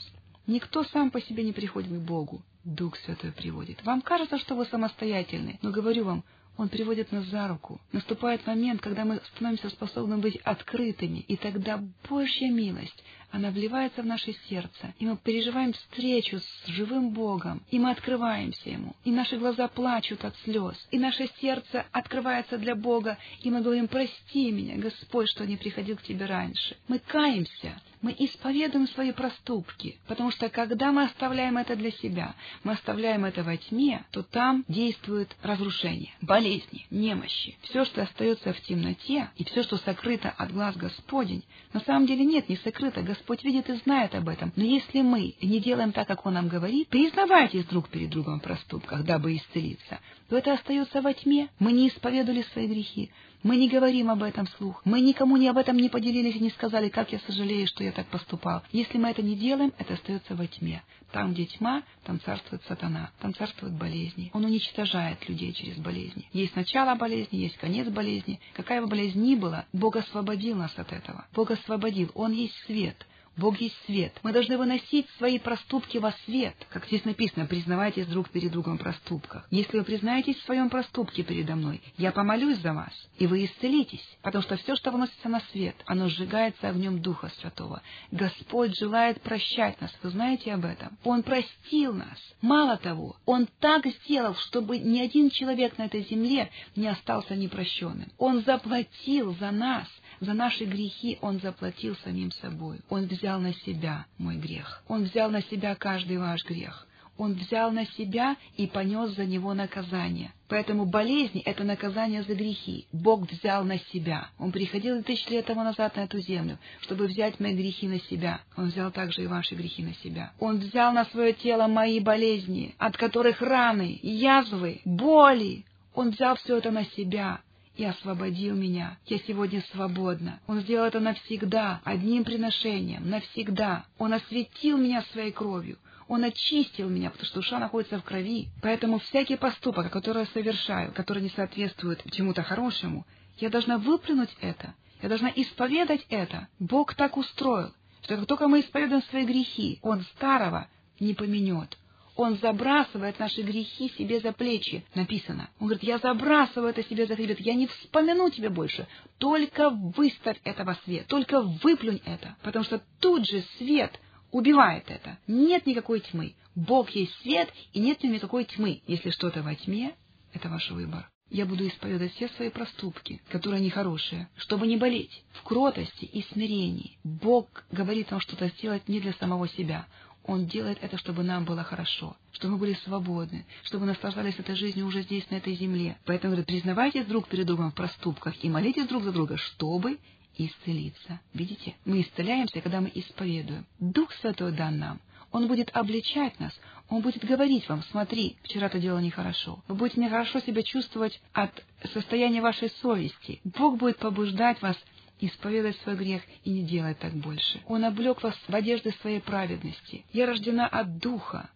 Никто 0.47 0.83
сам 0.85 1.11
по 1.11 1.21
себе 1.21 1.43
не 1.43 1.53
приходит 1.53 1.91
к 1.91 2.01
Богу. 2.01 2.41
Дух 2.63 2.97
Святой 2.97 3.31
приводит. 3.31 3.83
Вам 3.85 4.01
кажется, 4.01 4.37
что 4.39 4.55
вы 4.55 4.65
самостоятельны, 4.65 5.59
но 5.61 5.71
говорю 5.71 6.05
вам, 6.05 6.23
он 6.57 6.69
приводит 6.69 7.11
нас 7.11 7.25
за 7.25 7.47
руку. 7.47 7.79
Наступает 7.91 8.45
момент, 8.45 8.81
когда 8.81 9.05
мы 9.05 9.21
становимся 9.35 9.69
способны 9.69 10.17
быть 10.17 10.35
открытыми, 10.37 11.19
и 11.19 11.37
тогда 11.37 11.81
Божья 12.07 12.51
милость, 12.51 13.03
она 13.31 13.49
вливается 13.49 14.01
в 14.01 14.05
наше 14.05 14.33
сердце, 14.49 14.93
и 14.99 15.05
мы 15.05 15.17
переживаем 15.17 15.73
встречу 15.73 16.39
с 16.39 16.67
живым 16.67 17.11
Богом, 17.11 17.63
и 17.71 17.79
мы 17.79 17.91
открываемся 17.91 18.69
Ему, 18.69 18.95
и 19.03 19.11
наши 19.11 19.37
глаза 19.37 19.67
плачут 19.67 20.25
от 20.25 20.35
слез, 20.43 20.75
и 20.91 20.99
наше 20.99 21.29
сердце 21.39 21.85
открывается 21.91 22.57
для 22.57 22.75
Бога, 22.75 23.17
и 23.41 23.49
мы 23.49 23.61
говорим, 23.61 23.87
прости 23.87 24.51
меня, 24.51 24.75
Господь, 24.77 25.29
что 25.29 25.45
не 25.45 25.57
приходил 25.57 25.97
к 25.97 26.03
Тебе 26.03 26.25
раньше. 26.25 26.77
Мы 26.87 26.99
каемся, 26.99 27.81
мы 28.01 28.15
исповедуем 28.17 28.87
свои 28.87 29.11
проступки, 29.11 29.99
потому 30.07 30.31
что 30.31 30.49
когда 30.49 30.91
мы 30.91 31.03
оставляем 31.03 31.57
это 31.57 31.75
для 31.75 31.91
себя, 31.91 32.35
мы 32.63 32.73
оставляем 32.73 33.25
это 33.25 33.43
во 33.43 33.55
тьме, 33.57 34.03
то 34.11 34.23
там 34.23 34.65
действует 34.67 35.35
разрушение, 35.41 36.13
болезни, 36.21 36.85
немощи. 36.89 37.57
Все, 37.61 37.85
что 37.85 38.01
остается 38.01 38.53
в 38.53 38.61
темноте, 38.61 39.29
и 39.37 39.43
все, 39.45 39.63
что 39.63 39.77
сокрыто 39.77 40.29
от 40.29 40.51
глаз 40.51 40.75
Господень, 40.75 41.43
на 41.73 41.79
самом 41.81 42.07
деле 42.07 42.25
нет, 42.25 42.49
не 42.49 42.57
сокрыто, 42.57 43.01
Господь 43.01 43.20
видит 43.43 43.69
и 43.69 43.73
знает 43.77 44.15
об 44.15 44.29
этом. 44.29 44.51
Но 44.55 44.63
если 44.63 45.01
мы 45.01 45.35
не 45.41 45.59
делаем 45.59 45.91
так, 45.91 46.07
как 46.07 46.25
Он 46.25 46.33
нам 46.33 46.47
говорит, 46.47 46.89
признавайтесь 46.89 47.65
друг 47.65 47.89
перед 47.89 48.09
другом 48.09 48.39
в 48.39 48.43
проступках, 48.43 49.03
дабы 49.03 49.35
исцелиться, 49.35 49.99
то 50.29 50.37
это 50.37 50.53
остается 50.53 51.01
во 51.01 51.13
тьме. 51.13 51.49
Мы 51.59 51.71
не 51.71 51.87
исповедовали 51.87 52.43
свои 52.53 52.67
грехи, 52.67 53.11
мы 53.43 53.57
не 53.57 53.67
говорим 53.67 54.11
об 54.11 54.21
этом 54.21 54.45
вслух. 54.45 54.81
Мы 54.85 55.01
никому 55.01 55.35
не 55.35 55.47
об 55.47 55.57
этом 55.57 55.75
не 55.75 55.89
поделились 55.89 56.35
и 56.35 56.39
не 56.39 56.51
сказали, 56.51 56.89
как 56.89 57.11
я 57.11 57.19
сожалею, 57.19 57.65
что 57.65 57.83
я 57.83 57.91
так 57.91 58.05
поступал. 58.07 58.61
Если 58.71 58.99
мы 58.99 59.09
это 59.09 59.23
не 59.23 59.35
делаем, 59.35 59.73
это 59.79 59.95
остается 59.95 60.35
во 60.35 60.45
тьме. 60.45 60.83
Там, 61.11 61.33
где 61.33 61.45
тьма, 61.45 61.81
там 62.03 62.19
царствует 62.21 62.61
сатана, 62.67 63.11
там 63.19 63.33
царствуют 63.33 63.75
болезни. 63.75 64.29
Он 64.33 64.45
уничтожает 64.45 65.27
людей 65.27 65.53
через 65.53 65.77
болезни. 65.77 66.29
Есть 66.33 66.55
начало 66.55 66.95
болезни, 66.95 67.37
есть 67.37 67.57
конец 67.57 67.87
болезни. 67.89 68.39
Какая 68.53 68.81
бы 68.81 68.87
болезнь 68.87 69.19
ни 69.19 69.35
была, 69.35 69.65
Бог 69.73 69.95
освободил 69.95 70.55
нас 70.55 70.71
от 70.77 70.93
этого. 70.93 71.25
Бог 71.33 71.49
освободил. 71.49 72.11
Он 72.13 72.31
есть 72.31 72.55
свет. 72.65 72.95
Бог 73.37 73.59
есть 73.61 73.75
свет. 73.85 74.13
Мы 74.23 74.33
должны 74.33 74.57
выносить 74.57 75.07
свои 75.17 75.39
проступки 75.39 75.97
во 75.97 76.11
свет. 76.25 76.55
Как 76.69 76.85
здесь 76.87 77.05
написано, 77.05 77.45
признавайтесь 77.45 78.05
друг 78.07 78.29
перед 78.29 78.51
другом 78.51 78.77
в 78.77 78.81
проступках. 78.81 79.47
Если 79.49 79.77
вы 79.77 79.83
признаетесь 79.83 80.37
в 80.37 80.43
своем 80.43 80.69
проступке 80.69 81.23
передо 81.23 81.55
мной, 81.55 81.81
я 81.97 82.11
помолюсь 82.11 82.59
за 82.59 82.73
вас, 82.73 82.93
и 83.17 83.27
вы 83.27 83.45
исцелитесь. 83.45 84.05
Потому 84.21 84.43
что 84.43 84.57
все, 84.57 84.75
что 84.75 84.91
выносится 84.91 85.29
на 85.29 85.39
свет, 85.51 85.75
оно 85.85 86.09
сжигается 86.09 86.69
огнем 86.69 87.01
Духа 87.01 87.31
Святого. 87.39 87.81
Господь 88.11 88.77
желает 88.77 89.21
прощать 89.21 89.79
нас. 89.79 89.91
Вы 90.03 90.09
знаете 90.09 90.53
об 90.53 90.65
этом? 90.65 90.97
Он 91.03 91.23
простил 91.23 91.93
нас. 91.93 92.17
Мало 92.41 92.77
того, 92.77 93.15
Он 93.25 93.47
так 93.59 93.85
сделал, 93.85 94.35
чтобы 94.35 94.77
ни 94.77 94.99
один 94.99 95.29
человек 95.29 95.77
на 95.77 95.85
этой 95.85 96.03
земле 96.03 96.49
не 96.75 96.87
остался 96.87 97.35
непрощенным. 97.35 98.11
Он 98.17 98.43
заплатил 98.43 99.35
за 99.37 99.51
нас. 99.51 99.87
За 100.21 100.33
наши 100.33 100.65
грехи 100.65 101.17
Он 101.21 101.39
заплатил 101.39 101.95
самим 102.03 102.31
собой. 102.31 102.81
Он 102.89 103.07
взял 103.07 103.39
на 103.39 103.53
себя 103.53 104.05
мой 104.19 104.35
грех. 104.35 104.83
Он 104.87 105.03
взял 105.03 105.31
на 105.31 105.41
себя 105.41 105.73
каждый 105.73 106.19
ваш 106.19 106.45
грех. 106.45 106.87
Он 107.17 107.33
взял 107.33 107.71
на 107.71 107.85
себя 107.87 108.35
и 108.55 108.67
понес 108.67 109.15
за 109.15 109.25
него 109.25 109.55
наказание. 109.55 110.31
Поэтому 110.47 110.85
болезни— 110.85 111.41
это 111.45 111.63
наказание 111.63 112.21
за 112.21 112.35
грехи. 112.35 112.85
Бог 112.91 113.29
взял 113.29 113.63
на 113.63 113.79
себя. 113.79 114.29
Он 114.37 114.51
приходил 114.51 115.01
тысячи 115.03 115.29
лет 115.29 115.47
тому 115.47 115.63
назад 115.63 115.95
на 115.95 116.01
эту 116.01 116.19
землю, 116.19 116.59
чтобы 116.81 117.07
взять 117.07 117.39
мои 117.39 117.55
грехи 117.55 117.87
на 117.87 117.99
себя. 117.99 118.41
Он 118.55 118.67
взял 118.67 118.91
также 118.91 119.23
и 119.23 119.27
ваши 119.27 119.55
грехи 119.55 119.83
на 119.83 119.95
себя. 119.95 120.33
Он 120.39 120.59
взял 120.59 120.93
на 120.93 121.05
свое 121.05 121.33
тело 121.33 121.65
мои 121.67 121.99
болезни, 121.99 122.75
от 122.77 122.95
которых 122.95 123.41
раны, 123.41 123.99
язвы, 124.03 124.81
боли. 124.85 125.65
Он 125.95 126.11
взял 126.11 126.35
все 126.35 126.57
это 126.57 126.69
на 126.71 126.85
себя 126.85 127.41
и 127.75 127.85
освободил 127.85 128.55
меня. 128.55 128.97
Я 129.05 129.19
сегодня 129.19 129.63
свободна. 129.71 130.39
Он 130.47 130.61
сделал 130.61 130.87
это 130.87 130.99
навсегда, 130.99 131.81
одним 131.83 132.23
приношением, 132.23 133.09
навсегда. 133.09 133.85
Он 133.97 134.13
осветил 134.13 134.77
меня 134.77 135.03
своей 135.11 135.31
кровью. 135.31 135.77
Он 136.07 136.25
очистил 136.25 136.89
меня, 136.89 137.09
потому 137.09 137.25
что 137.25 137.35
душа 137.35 137.59
находится 137.59 137.97
в 137.97 138.03
крови. 138.03 138.49
Поэтому 138.61 138.99
всякий 138.99 139.37
поступок, 139.37 139.91
который 139.91 140.23
я 140.23 140.25
совершаю, 140.27 140.91
который 140.91 141.23
не 141.23 141.29
соответствует 141.29 142.03
чему-то 142.11 142.43
хорошему, 142.43 143.05
я 143.37 143.49
должна 143.49 143.77
выплюнуть 143.77 144.35
это. 144.41 144.73
Я 145.01 145.09
должна 145.09 145.31
исповедать 145.33 146.05
это. 146.09 146.49
Бог 146.59 146.95
так 146.95 147.15
устроил, 147.15 147.73
что 148.03 148.17
как 148.17 148.25
только 148.27 148.47
мы 148.47 148.59
исповедуем 148.59 149.01
свои 149.03 149.25
грехи, 149.25 149.79
Он 149.81 150.03
старого 150.15 150.67
не 150.99 151.13
поменет. 151.13 151.77
Он 152.21 152.37
забрасывает 152.37 153.17
наши 153.17 153.41
грехи 153.41 153.89
себе 153.97 154.19
за 154.19 154.31
плечи, 154.31 154.85
написано. 154.93 155.49
Он 155.59 155.65
говорит, 155.65 155.81
я 155.81 155.97
забрасываю 155.97 156.69
это 156.69 156.83
себе 156.83 157.07
за 157.07 157.15
хребет, 157.15 157.39
я 157.39 157.55
не 157.55 157.65
вспомину 157.65 158.29
тебе 158.29 158.49
больше. 158.49 158.87
Только 159.17 159.71
выставь 159.71 160.37
это 160.43 160.63
во 160.63 160.75
свет, 160.75 161.07
только 161.07 161.41
выплюнь 161.41 161.99
это, 162.05 162.35
потому 162.43 162.63
что 162.63 162.79
тут 162.99 163.27
же 163.27 163.43
свет 163.57 163.99
убивает 164.29 164.83
это. 164.91 165.17
Нет 165.25 165.65
никакой 165.65 166.01
тьмы. 166.01 166.35
Бог 166.53 166.91
есть 166.91 167.11
свет, 167.23 167.51
и 167.73 167.79
нет 167.79 168.03
никакой 168.03 168.43
тьмы. 168.45 168.83
Если 168.85 169.09
что-то 169.09 169.41
во 169.41 169.55
тьме, 169.55 169.95
это 170.31 170.47
ваш 170.47 170.69
выбор. 170.69 171.09
Я 171.31 171.47
буду 171.47 171.65
исповедовать 171.65 172.13
все 172.13 172.27
свои 172.27 172.49
проступки, 172.49 173.19
которые 173.29 173.63
нехорошие, 173.63 174.29
чтобы 174.35 174.67
не 174.67 174.77
болеть, 174.77 175.23
в 175.31 175.41
кротости 175.41 176.05
и 176.05 176.21
смирении. 176.33 176.99
Бог 177.03 177.63
говорит 177.71 178.11
вам 178.11 178.19
что-то 178.19 178.49
сделать 178.49 178.87
не 178.87 178.99
для 178.99 179.13
самого 179.13 179.47
себя. 179.47 179.87
Он 180.31 180.45
делает 180.45 180.77
это, 180.81 180.97
чтобы 180.97 181.23
нам 181.23 181.43
было 181.43 181.61
хорошо, 181.61 182.15
чтобы 182.31 182.53
мы 182.53 182.59
были 182.59 182.73
свободны, 182.85 183.45
чтобы 183.63 183.85
наслаждались 183.85 184.39
этой 184.39 184.55
жизнью 184.55 184.85
уже 184.85 185.01
здесь, 185.01 185.29
на 185.29 185.35
этой 185.35 185.55
земле. 185.55 185.97
Поэтому, 186.05 186.31
говорит, 186.31 186.47
признавайтесь 186.47 187.05
друг 187.05 187.27
перед 187.27 187.45
другом 187.45 187.71
в 187.71 187.75
проступках 187.75 188.41
и 188.41 188.47
молитесь 188.47 188.87
друг 188.87 189.03
за 189.03 189.11
друга, 189.11 189.35
чтобы 189.35 189.99
исцелиться. 190.37 191.19
Видите? 191.33 191.75
Мы 191.83 191.99
исцеляемся, 191.99 192.61
когда 192.61 192.79
мы 192.79 192.89
исповедуем. 192.95 193.65
Дух 193.81 194.13
Святой 194.13 194.53
дан 194.53 194.79
нам. 194.79 195.01
Он 195.33 195.49
будет 195.49 195.69
обличать 195.75 196.39
нас, 196.39 196.57
Он 196.87 197.01
будет 197.01 197.25
говорить 197.25 197.67
вам, 197.67 197.83
смотри, 197.83 198.37
вчера 198.43 198.69
ты 198.69 198.79
делал 198.79 198.99
нехорошо. 198.99 199.61
Вы 199.67 199.75
будете 199.75 199.99
нехорошо 199.99 200.39
себя 200.39 200.63
чувствовать 200.63 201.21
от 201.33 201.51
состояния 201.91 202.41
вашей 202.41 202.69
совести. 202.81 203.41
Бог 203.43 203.77
будет 203.77 203.97
побуждать 203.97 204.61
вас 204.61 204.77
исповедать 205.21 205.77
свой 205.77 205.95
грех 205.95 206.23
и 206.43 206.49
не 206.49 206.63
делать 206.63 206.99
так 206.99 207.13
больше. 207.13 207.61
Он 207.67 207.85
облег 207.85 208.21
вас 208.23 208.35
в 208.47 208.53
одежды 208.53 208.91
своей 209.01 209.21
праведности. 209.21 210.03
Я 210.11 210.25
рождена 210.25 210.67
от 210.67 210.97
Духа, 210.97 211.49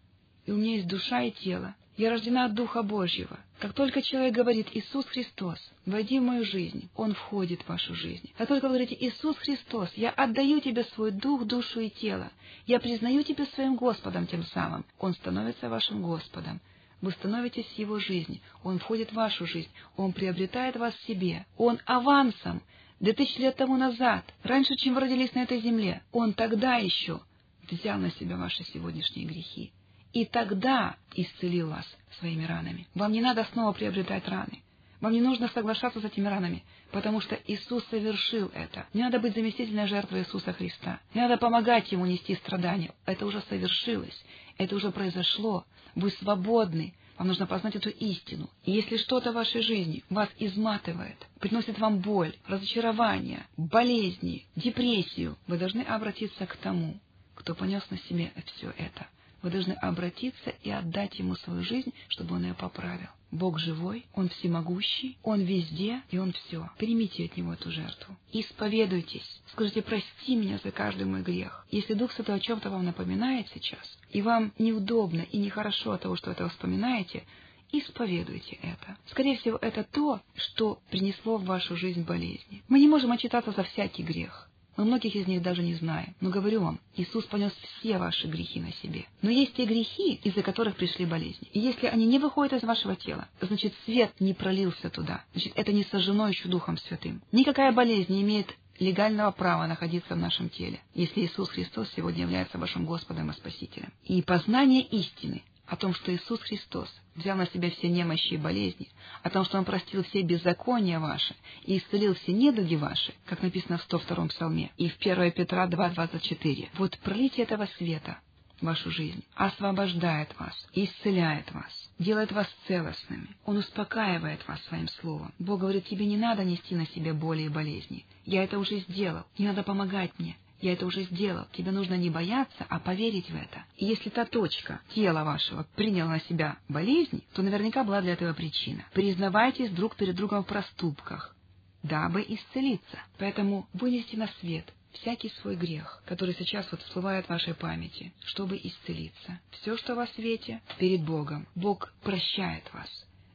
и 0.46 0.52
у 0.52 0.58
меня 0.58 0.76
есть 0.76 0.88
душа 0.88 1.22
и 1.22 1.32
тело. 1.32 1.76
Я 1.98 2.10
рождена 2.10 2.46
от 2.46 2.54
Духа 2.54 2.84
Божьего. 2.84 3.40
Как 3.60 3.74
только 3.74 4.02
человек 4.02 4.34
говорит 4.34 4.68
«Иисус 4.74 5.06
Христос, 5.06 5.58
войди 5.86 6.20
в 6.20 6.24
мою 6.24 6.44
жизнь», 6.44 6.90
Он 6.96 7.14
входит 7.14 7.62
в 7.62 7.70
вашу 7.70 7.96
жизнь. 7.96 8.30
Как 8.38 8.50
только 8.50 8.66
вы 8.66 8.72
говорите 8.72 8.98
«Иисус 9.00 9.38
Христос, 9.38 9.90
я 9.96 10.10
отдаю 10.10 10.60
тебе 10.60 10.84
свой 10.84 11.12
дух, 11.12 11.46
душу 11.46 11.80
и 11.80 11.90
тело, 11.90 12.32
я 12.68 12.82
признаю 12.82 13.24
тебя 13.24 13.46
своим 13.46 13.76
Господом 13.78 14.28
тем 14.28 14.44
самым», 14.44 14.84
Он 15.00 15.14
становится 15.14 15.70
вашим 15.70 16.02
Господом. 16.02 16.60
Вы 17.02 17.12
становитесь 17.12 17.72
Его 17.78 18.00
жизнь, 18.00 18.42
Он 18.62 18.78
входит 18.78 19.12
в 19.12 19.16
вашу 19.16 19.46
жизнь, 19.46 19.70
Он 19.96 20.12
приобретает 20.12 20.76
вас 20.76 20.94
себе, 21.08 21.46
Он 21.58 21.80
авансом, 21.86 22.62
две 23.00 23.14
тысячи 23.14 23.40
лет 23.40 23.56
тому 23.56 23.78
назад, 23.78 24.26
раньше, 24.44 24.76
чем 24.76 24.96
вы 24.96 25.02
родились 25.02 25.34
на 25.34 25.44
этой 25.44 25.60
земле, 25.62 26.02
Он 26.12 26.34
тогда 26.34 26.76
еще 26.76 27.22
взял 27.70 27.98
на 27.98 28.12
себя 28.12 28.38
ваши 28.38 28.64
сегодняшние 28.64 29.26
грехи 29.26 29.72
и 30.16 30.24
тогда 30.24 30.96
исцелил 31.14 31.70
вас 31.70 31.86
своими 32.20 32.46
ранами. 32.46 32.88
Вам 32.96 33.12
не 33.12 33.20
надо 33.20 33.46
снова 33.52 33.74
приобретать 33.74 34.26
раны. 34.30 34.62
Вам 35.02 35.12
не 35.12 35.20
нужно 35.20 35.50
соглашаться 35.50 36.00
с 36.00 36.06
этими 36.06 36.28
ранами, 36.28 36.64
потому 36.92 37.20
что 37.20 37.38
Иисус 37.48 37.86
совершил 37.90 38.50
это. 38.54 38.88
Не 38.94 39.04
надо 39.04 39.20
быть 39.20 39.36
заместительной 39.36 39.88
жертвой 39.88 40.22
Иисуса 40.22 40.54
Христа. 40.54 41.02
Не 41.14 41.20
надо 41.22 41.36
помогать 41.36 41.92
Ему 41.92 42.06
нести 42.06 42.34
страдания. 42.36 42.94
Это 43.06 43.26
уже 43.26 43.42
совершилось. 43.50 44.24
Это 44.58 44.74
уже 44.74 44.90
произошло. 44.92 45.66
Вы 45.96 46.12
свободны. 46.12 46.94
Вам 47.18 47.30
нужно 47.30 47.48
познать 47.48 47.76
эту 47.76 47.90
истину. 47.90 48.50
И 48.64 48.72
если 48.72 48.98
что-то 48.98 49.32
в 49.32 49.36
вашей 49.36 49.62
жизни 49.62 50.04
вас 50.10 50.30
изматывает, 50.38 51.18
приносит 51.40 51.80
вам 51.80 52.00
боль, 52.00 52.36
разочарование, 52.46 53.48
болезни, 53.56 54.46
депрессию, 54.56 55.38
вы 55.48 55.58
должны 55.58 55.82
обратиться 55.82 56.46
к 56.46 56.58
тому, 56.58 57.00
кто 57.36 57.56
понес 57.56 57.84
на 57.90 57.98
себе 58.00 58.32
все 58.46 58.74
это. 58.78 59.08
Вы 59.46 59.52
должны 59.52 59.74
обратиться 59.74 60.56
и 60.64 60.72
отдать 60.72 61.20
Ему 61.20 61.36
свою 61.36 61.62
жизнь, 61.62 61.94
чтобы 62.08 62.34
Он 62.34 62.46
ее 62.46 62.56
поправил. 62.56 63.10
Бог 63.30 63.60
живой, 63.60 64.08
Он 64.16 64.28
всемогущий, 64.28 65.20
Он 65.22 65.42
везде, 65.42 66.02
и 66.10 66.18
Он 66.18 66.34
все. 66.34 66.72
Примите 66.80 67.26
от 67.26 67.38
Него 67.38 67.54
эту 67.54 67.70
жертву. 67.70 68.18
Исповедуйтесь. 68.32 69.44
Скажите, 69.52 69.84
прости 69.84 70.36
меня 70.36 70.58
за 70.64 70.72
каждый 70.72 71.06
мой 71.06 71.22
грех. 71.22 71.64
Если 71.70 71.94
Дух 71.94 72.12
Святой 72.14 72.38
о 72.38 72.40
чем-то 72.40 72.72
вам 72.72 72.86
напоминает 72.86 73.48
сейчас, 73.54 74.00
и 74.10 74.24
вам 74.24 74.52
неудобно 74.58 75.22
и 75.22 75.38
нехорошо 75.38 75.92
от 75.92 76.02
того, 76.02 76.16
что 76.16 76.32
это 76.32 76.50
вспоминаете, 76.50 77.24
исповедуйте 77.72 78.58
это. 78.64 78.98
Скорее 79.12 79.38
всего, 79.38 79.60
это 79.62 79.84
то, 79.84 80.22
что 80.34 80.80
принесло 80.90 81.38
в 81.38 81.46
вашу 81.46 81.76
жизнь 81.76 82.02
болезни. 82.02 82.64
Мы 82.68 82.80
не 82.80 82.88
можем 82.88 83.12
отчитаться 83.12 83.52
за 83.52 83.62
всякий 83.62 84.02
грех. 84.02 84.50
Мы 84.78 84.86
многих 84.86 85.16
из 85.16 85.28
них 85.28 85.42
даже 85.42 85.64
не 85.64 85.76
знаем. 85.76 86.16
Но 86.22 86.30
говорю 86.30 86.62
вам, 86.62 86.80
Иисус 86.96 87.26
понес 87.26 87.54
все 87.54 87.98
ваши 87.98 88.28
грехи 88.28 88.60
на 88.60 88.72
себе. 88.74 89.06
Но 89.22 89.30
есть 89.30 89.54
те 89.54 89.66
грехи, 89.66 90.20
из-за 90.24 90.42
которых 90.42 90.76
пришли 90.76 91.06
болезни. 91.06 91.48
И 91.54 91.60
если 91.60 91.88
они 91.88 92.06
не 92.06 92.20
выходят 92.20 92.54
из 92.54 92.64
вашего 92.64 92.96
тела, 92.96 93.28
значит, 93.42 93.74
свет 93.86 94.12
не 94.20 94.34
пролился 94.34 94.90
туда. 94.90 95.24
Значит, 95.34 95.54
это 95.56 95.72
не 95.72 95.84
сожжено 95.84 96.28
еще 96.28 96.48
Духом 96.48 96.78
Святым. 96.78 97.22
Никакая 97.32 97.72
болезнь 97.72 98.12
не 98.12 98.22
имеет 98.22 98.56
легального 98.80 99.32
права 99.32 99.68
находиться 99.68 100.16
в 100.16 100.18
нашем 100.18 100.50
теле, 100.50 100.82
если 100.94 101.22
Иисус 101.22 101.50
Христос 101.50 101.90
сегодня 101.96 102.24
является 102.24 102.58
вашим 102.58 102.86
Господом 102.86 103.32
и 103.32 103.34
Спасителем. 103.34 103.94
И 104.04 104.22
познание 104.22 104.82
истины 104.82 105.44
о 105.68 105.76
том, 105.76 105.94
что 105.94 106.14
Иисус 106.14 106.40
Христос 106.42 106.90
взял 107.16 107.38
на 107.38 107.48
себя 107.48 107.70
все 107.72 107.90
немощи 107.90 108.34
и 108.34 108.38
болезни, 108.38 108.90
о 109.24 109.30
том, 109.30 109.46
что 109.46 109.58
Он 109.58 109.66
простил 109.66 110.04
все 110.04 110.22
беззакония 110.22 111.00
ваши 111.00 111.36
и 111.64 111.78
исцелил 111.78 112.14
все 112.16 112.34
недуги 112.34 112.76
ваши, 112.76 113.14
как 113.26 113.42
написано 113.42 113.78
в 113.78 113.88
102-м 113.88 114.30
псалме 114.30 114.72
и 114.78 114.90
в 114.90 114.98
1 115.00 115.32
Петра 115.32 115.68
2.24. 115.68 116.70
Вот 116.78 116.98
пролитие 117.00 117.46
этого 117.46 117.68
света 117.78 118.20
в 118.60 118.66
вашу 118.66 118.90
жизнь 118.92 119.24
освобождает 119.36 120.38
вас, 120.40 120.54
исцеляет 120.74 121.52
вас, 121.52 121.90
делает 122.00 122.32
вас 122.32 122.48
целостными. 122.68 123.28
Он 123.46 123.58
успокаивает 123.58 124.48
вас 124.48 124.62
своим 124.64 124.88
словом. 124.88 125.34
Бог 125.40 125.60
говорит, 125.60 125.86
тебе 125.86 126.06
не 126.06 126.18
надо 126.18 126.44
нести 126.44 126.76
на 126.76 126.86
себе 126.88 127.14
боли 127.14 127.44
и 127.44 127.50
болезни. 127.50 128.06
Я 128.26 128.44
это 128.44 128.60
уже 128.60 128.80
сделал. 128.80 129.24
Не 129.38 129.48
надо 129.48 129.64
помогать 129.64 130.12
мне. 130.18 130.38
Я 130.62 130.74
это 130.74 130.86
уже 130.86 131.04
сделал. 131.04 131.46
Тебе 131.54 131.72
нужно 131.72 131.96
не 131.96 132.10
бояться, 132.10 132.66
а 132.70 132.80
поверить 132.80 133.30
в 133.30 133.36
это. 133.36 133.66
И 133.78 133.86
если 133.86 134.10
та 134.10 134.26
точка 134.26 134.82
тела 134.94 135.24
вашего 135.24 135.68
приняла 135.76 136.12
на 136.12 136.20
себя 136.22 136.58
болезнь, 136.70 137.24
то 137.34 137.42
наверняка 137.42 137.84
была 137.84 138.02
для 138.02 138.14
этого 138.14 138.34
причина. 138.34 138.86
Признавайтесь 138.94 139.72
друг 139.72 139.96
перед 139.96 140.16
другом 140.16 140.44
в 140.44 140.48
проступках, 140.48 141.36
дабы 141.84 142.26
исцелиться. 142.28 143.00
Поэтому 143.18 143.68
вынести 143.74 144.16
на 144.16 144.28
свет 144.40 144.66
всякий 144.94 145.30
свой 145.42 145.56
грех, 145.56 146.02
который 146.06 146.36
сейчас 146.36 146.72
вот 146.72 146.82
всплывает 146.82 147.26
в 147.26 147.30
вашей 147.30 147.54
памяти, 147.54 148.14
чтобы 148.26 148.58
исцелиться. 148.58 149.40
Все, 149.52 149.78
что 149.78 149.96
во 149.96 150.08
свете, 150.08 150.62
перед 150.80 151.04
Богом. 151.04 151.48
Бог 151.54 151.94
прощает 152.02 152.64
вас. 152.74 152.90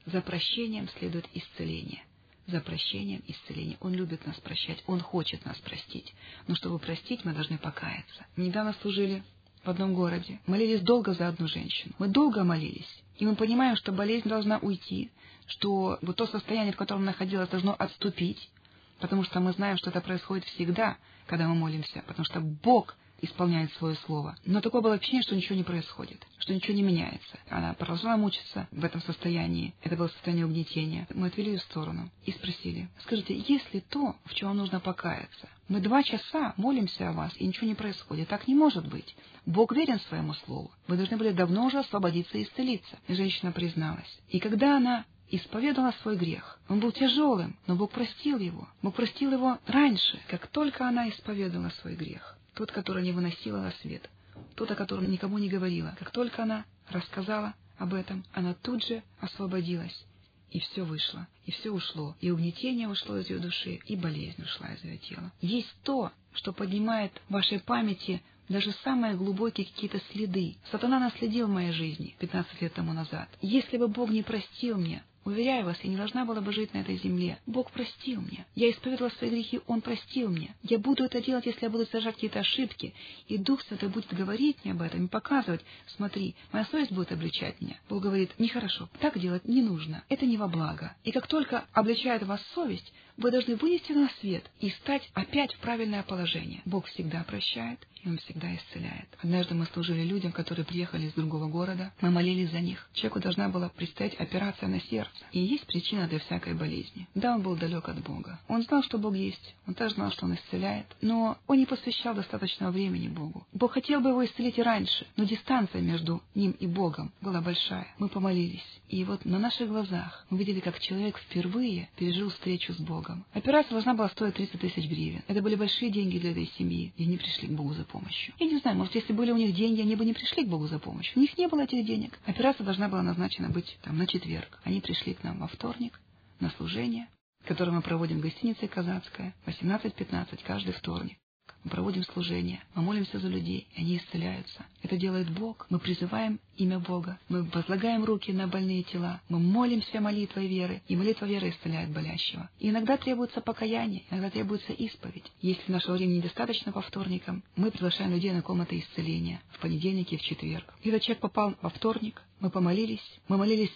За 0.07 0.23
прощением 0.23 0.89
следует 0.99 1.27
исцеление 1.35 2.03
за 2.51 2.61
прощением 2.61 3.23
и 3.27 3.33
исцелением. 3.33 3.79
Он 3.81 3.95
любит 3.95 4.27
нас 4.27 4.37
прощать, 4.41 4.83
Он 4.87 5.01
хочет 5.01 5.45
нас 5.45 5.57
простить. 5.59 6.13
Но 6.47 6.55
чтобы 6.55 6.79
простить, 6.79 7.25
мы 7.25 7.33
должны 7.33 7.59
покаяться. 7.59 8.27
Недавно 8.37 8.75
служили 8.83 9.23
в 9.65 9.71
одном 9.71 9.95
городе. 9.95 10.41
Молились 10.47 10.81
долго 10.83 11.15
за 11.15 11.29
одну 11.29 11.47
женщину. 11.47 11.95
Мы 11.99 12.09
долго 12.09 12.45
молились. 12.45 13.03
И 13.17 13.27
мы 13.27 13.37
понимаем, 13.37 13.77
что 13.77 13.93
болезнь 13.93 14.29
должна 14.29 14.59
уйти, 14.59 15.11
что 15.47 15.99
вот 16.01 16.17
то 16.17 16.27
состояние, 16.27 16.73
в 16.73 16.77
котором 16.77 17.05
находилась, 17.05 17.49
должно 17.49 17.75
отступить, 17.79 18.51
потому 18.99 19.25
что 19.25 19.41
мы 19.41 19.53
знаем, 19.53 19.77
что 19.77 19.91
это 19.91 20.01
происходит 20.01 20.45
всегда, 20.47 20.97
когда 21.27 21.47
мы 21.47 21.55
молимся, 21.55 22.03
потому 22.07 22.25
что 22.25 22.41
Бог 22.41 22.97
исполняет 23.23 23.73
свое 23.75 23.97
слово. 24.07 24.37
Но 24.45 24.61
такое 24.61 24.83
было 24.83 24.95
ощущение, 24.95 25.23
что 25.23 25.37
ничего 25.37 25.57
не 25.57 25.63
происходит, 25.63 26.27
что 26.39 26.55
ничего 26.55 26.75
не 26.75 26.83
меняется. 26.83 27.39
Она 27.49 27.75
продолжала 27.75 28.17
мучиться 28.17 28.69
в 28.71 28.85
этом 28.85 29.03
состоянии. 29.03 29.75
Это 29.83 29.97
было 29.97 30.09
состояние 30.09 30.47
угнетения. 30.47 31.07
Мы 31.15 31.29
отвели 31.29 31.53
ее 31.53 31.59
в 31.59 31.63
сторону 31.63 32.11
и 32.25 32.33
спросили, 32.33 32.89
скажите, 33.03 33.37
есть 33.37 33.73
ли 33.73 33.81
то, 33.81 34.17
в 34.25 34.35
чем 34.35 34.57
нужно 34.57 34.81
покаяться? 34.81 35.49
Мы 35.69 35.81
два 35.81 36.03
часа 36.03 36.55
молимся 36.57 37.11
о 37.11 37.13
вас, 37.13 37.33
и 37.37 37.47
ничего 37.47 37.67
не 37.67 37.75
происходит. 37.75 38.29
Так 38.29 38.49
не 38.49 38.55
может 38.55 38.89
быть. 38.89 39.15
Бог 39.47 39.73
верен 39.73 40.01
своему 40.01 40.35
слову. 40.35 40.71
Вы 40.89 40.97
должны 40.97 41.17
были 41.17 41.31
давно 41.31 41.67
уже 41.67 41.79
освободиться 41.79 42.39
и 42.39 42.43
исцелиться. 42.43 42.99
И 43.07 43.15
женщина 43.15 43.53
призналась. 43.53 44.21
И 44.29 44.41
когда 44.41 44.77
она 44.77 45.05
исповедала 45.31 45.93
свой 46.03 46.17
грех. 46.17 46.59
Он 46.69 46.81
был 46.81 46.93
тяжелым, 46.93 47.57
но 47.67 47.77
Бог 47.77 47.93
простил 47.93 48.39
его. 48.39 48.69
Бог 48.83 48.95
простил 48.95 49.33
его 49.33 49.59
раньше, 49.67 50.21
как 50.29 50.49
только 50.49 50.87
она 50.87 51.09
исповедала 51.09 51.71
свой 51.81 51.95
грех. 51.95 52.37
Тот, 52.61 52.73
который 52.73 53.03
не 53.03 53.13
выносила 53.13 53.57
на 53.59 53.73
свет. 53.81 54.11
Тот, 54.55 54.71
о 54.71 54.75
котором 54.75 55.11
никому 55.11 55.39
не 55.39 55.49
говорила. 55.49 55.97
Как 55.99 56.11
только 56.11 56.43
она 56.43 56.67
рассказала 56.91 57.55
об 57.79 57.95
этом, 57.95 58.23
она 58.35 58.53
тут 58.53 58.85
же 58.85 59.03
освободилась. 59.19 60.05
И 60.51 60.61
все 60.61 60.83
вышло, 60.83 61.27
и 61.47 61.53
все 61.53 61.71
ушло, 61.71 62.15
и 62.21 62.31
угнетение 62.31 62.87
ушло 62.87 63.17
из 63.17 63.31
ее 63.31 63.39
души, 63.39 63.81
и 63.87 63.97
болезнь 63.97 64.43
ушла 64.43 64.75
из 64.75 64.85
ее 64.85 64.99
тела. 64.99 65.33
Есть 65.41 65.75
то, 65.85 66.13
что 66.35 66.53
поднимает 66.53 67.19
в 67.31 67.33
вашей 67.33 67.61
памяти 67.61 68.23
даже 68.51 68.73
самые 68.85 69.15
глубокие 69.15 69.67
какие-то 69.67 69.99
следы. 70.13 70.57
Сатана 70.71 71.01
наследил 71.01 71.47
в 71.47 71.51
моей 71.51 71.73
жизни 71.73 72.15
15 72.19 72.61
лет 72.61 72.75
тому 72.75 72.93
назад. 72.93 73.31
Если 73.41 73.79
бы 73.79 73.89
Бог 73.89 74.11
не 74.11 74.23
простил 74.23 74.77
мне, 74.77 75.03
Уверяю 75.31 75.65
вас, 75.65 75.79
я 75.85 75.91
не 75.91 75.97
должна 75.97 76.25
была 76.25 76.41
бы 76.41 76.53
жить 76.53 76.75
на 76.75 76.79
этой 76.79 76.97
земле. 76.97 77.39
Бог 77.47 77.71
простил 77.71 78.21
мне. 78.21 78.47
Я 78.57 78.69
исповедовала 78.69 79.13
свои 79.13 79.31
грехи, 79.31 79.61
Он 79.69 79.81
простил 79.81 80.29
мне. 80.29 80.57
Я 80.65 80.81
буду 80.81 81.05
это 81.05 81.23
делать, 81.23 81.47
если 81.47 81.67
я 81.67 81.71
буду 81.71 81.87
совершать 81.87 82.17
какие-то 82.17 82.41
ошибки. 82.41 82.95
И 83.29 83.39
Дух 83.39 83.63
Святой 83.63 83.91
будет 83.91 84.13
говорить 84.13 84.57
мне 84.65 84.73
об 84.73 84.83
этом 84.83 85.05
и 85.05 85.09
показывать. 85.09 85.61
Смотри, 85.87 86.35
моя 86.51 86.65
совесть 86.65 86.91
будет 86.91 87.13
обличать 87.13 87.61
меня. 87.61 87.77
Бог 87.89 88.03
говорит, 88.03 88.33
нехорошо, 88.39 88.89
так 88.99 89.21
делать 89.21 89.47
не 89.47 89.63
нужно. 89.63 90.03
Это 90.09 90.27
не 90.27 90.37
во 90.37 90.49
благо. 90.49 90.97
И 91.05 91.13
как 91.13 91.29
только 91.29 91.65
обличает 91.73 92.25
вас 92.25 92.43
совесть, 92.53 92.93
вы 93.21 93.31
должны 93.31 93.57
вынести 93.57 93.93
на 93.93 94.09
свет 94.21 94.51
и 94.61 94.71
стать 94.71 95.09
опять 95.15 95.55
в 95.55 95.59
правильное 95.59 96.03
положение. 96.03 96.63
Бог 96.65 96.87
всегда 96.87 97.23
прощает, 97.23 97.79
и 98.03 98.09
Он 98.09 98.19
всегда 98.19 98.55
исцеляет. 98.57 99.09
Однажды 99.23 99.55
мы 99.55 99.67
служили 99.67 100.03
людям, 100.03 100.33
которые 100.33 100.65
приехали 100.65 101.07
из 101.07 101.13
другого 101.13 101.49
города. 101.49 101.93
Мы 102.01 102.11
молились 102.11 102.51
за 102.51 102.61
них. 102.61 102.89
Человеку 102.95 103.21
должна 103.21 103.49
была 103.49 103.69
предстоять 103.69 104.15
операция 104.15 104.69
на 104.69 104.81
сердце. 104.81 105.13
И 105.33 105.41
есть 105.41 105.67
причина 105.67 106.09
для 106.09 106.19
всякой 106.19 106.55
болезни. 106.55 107.09
Да, 107.15 107.35
он 107.35 107.43
был 107.43 107.57
далек 107.57 107.89
от 107.89 108.03
Бога. 108.03 108.41
Он 108.49 108.63
знал, 108.63 108.83
что 108.83 108.99
Бог 108.99 109.15
есть. 109.15 109.55
Он 109.67 109.75
также 109.75 109.97
знал, 109.97 110.11
что 110.13 110.25
Он 110.25 110.35
исцеляет. 110.35 110.87
Но 111.03 111.39
он 111.47 111.59
не 111.59 111.67
посвящал 111.67 112.15
достаточного 112.15 112.71
времени 112.71 113.09
Богу. 113.09 113.47
Бог 113.53 113.73
хотел 113.73 114.01
бы 114.01 114.11
его 114.11 114.25
исцелить 114.25 114.59
и 114.59 114.63
раньше, 114.63 115.07
но 115.17 115.25
дистанция 115.25 115.83
между 115.83 116.23
ним 116.35 116.53
и 116.53 116.67
Богом 116.67 117.13
была 117.21 117.41
большая. 117.41 117.87
Мы 117.99 118.09
помолились. 118.09 118.81
И 118.89 119.05
вот 119.05 119.25
на 119.25 119.39
наших 119.39 119.69
глазах 119.69 120.27
мы 120.31 120.39
видели, 120.39 120.61
как 120.61 120.81
человек 120.81 121.19
впервые 121.19 121.89
пережил 121.97 122.31
встречу 122.31 122.73
с 122.73 122.79
Богом. 122.79 123.10
Богом. 123.11 123.25
Операция 123.33 123.73
должна 123.73 123.95
была 123.95 124.09
стоить 124.09 124.35
30 124.35 124.61
тысяч 124.61 124.89
гривен. 124.89 125.23
Это 125.27 125.43
были 125.43 125.55
большие 125.55 125.91
деньги 125.91 126.19
для 126.19 126.33
этой 126.33 126.47
семьи, 126.59 126.93
и 126.97 127.05
они 127.05 127.17
пришли 127.17 127.49
к 127.49 127.53
Богу 127.53 127.75
за 127.75 127.85
помощью. 127.85 128.35
Я 128.39 128.47
не 128.47 128.59
знаю, 128.59 128.77
может, 128.77 128.95
если 128.95 129.13
были 129.13 129.33
у 129.33 129.37
них 129.37 129.55
деньги, 129.55 129.81
они 129.81 129.97
бы 129.97 130.05
не 130.05 130.13
пришли 130.13 130.45
к 130.45 130.49
Богу 130.49 130.67
за 130.67 130.79
помощью. 130.79 131.13
У 131.17 131.21
них 131.21 131.37
не 131.37 131.49
было 131.49 131.63
этих 131.63 131.85
денег. 131.85 132.19
Операция 132.27 132.65
должна 132.65 132.89
была 132.89 133.03
назначена 133.03 133.51
быть 133.51 133.79
там 133.83 133.99
на 133.99 134.07
четверг. 134.07 134.61
Они 134.65 134.81
пришли 134.81 135.15
к 135.15 135.23
нам 135.25 135.39
во 135.39 135.49
вторник 135.49 136.01
на 136.41 136.51
служение, 136.51 137.09
которое 137.47 137.73
мы 137.73 137.83
проводим 137.83 138.19
в 138.19 138.23
гостинице 138.23 138.69
«Казацкая» 138.69 139.35
18-15 139.47 140.41
каждый 140.45 140.73
вторник. 140.73 141.19
Мы 141.65 141.71
проводим 141.71 142.05
служение, 142.05 142.63
мы 142.75 142.83
молимся 142.83 143.19
за 143.19 143.29
людей, 143.29 143.67
и 143.75 143.81
они 143.81 143.99
исцеляются. 143.99 144.65
Это 144.83 144.97
делает 144.97 145.31
Бог. 145.31 145.67
Мы 145.69 145.79
призываем 145.79 146.41
имя 146.57 146.79
Бога, 146.79 147.19
мы 147.29 147.43
возлагаем 147.43 148.05
руки 148.05 148.33
на 148.33 148.47
больные 148.47 148.83
тела, 148.83 149.21
мы 149.29 149.39
молимся 149.39 150.01
молитвой 150.01 150.47
веры, 150.47 150.83
и 150.89 150.97
молитва 150.97 151.27
веры 151.27 151.51
исцеляет 151.51 151.91
болящего. 151.91 152.49
И 152.59 152.71
иногда 152.71 152.97
требуется 152.97 153.41
покаяние, 153.41 154.05
иногда 154.11 154.31
требуется 154.31 154.73
исповедь. 154.73 155.31
Если 155.43 155.71
нашего 155.71 155.97
времени 155.97 156.19
недостаточно 156.19 156.73
по 156.73 156.81
вторникам, 156.81 157.43
мы 157.57 157.71
приглашаем 157.71 158.13
людей 158.13 158.33
на 158.33 158.43
комнаты 158.43 158.79
исцеления 158.79 159.43
в 159.51 159.61
понедельник 159.61 160.13
и 160.13 160.17
в 160.17 160.23
четверг. 160.23 160.73
Когда 160.83 160.99
человек 160.99 161.21
попал 161.21 161.55
во 161.61 161.69
вторник, 161.69 162.23
мы 162.41 162.51
помолились, 162.51 163.05
мы 163.29 163.37
молились 163.37 163.73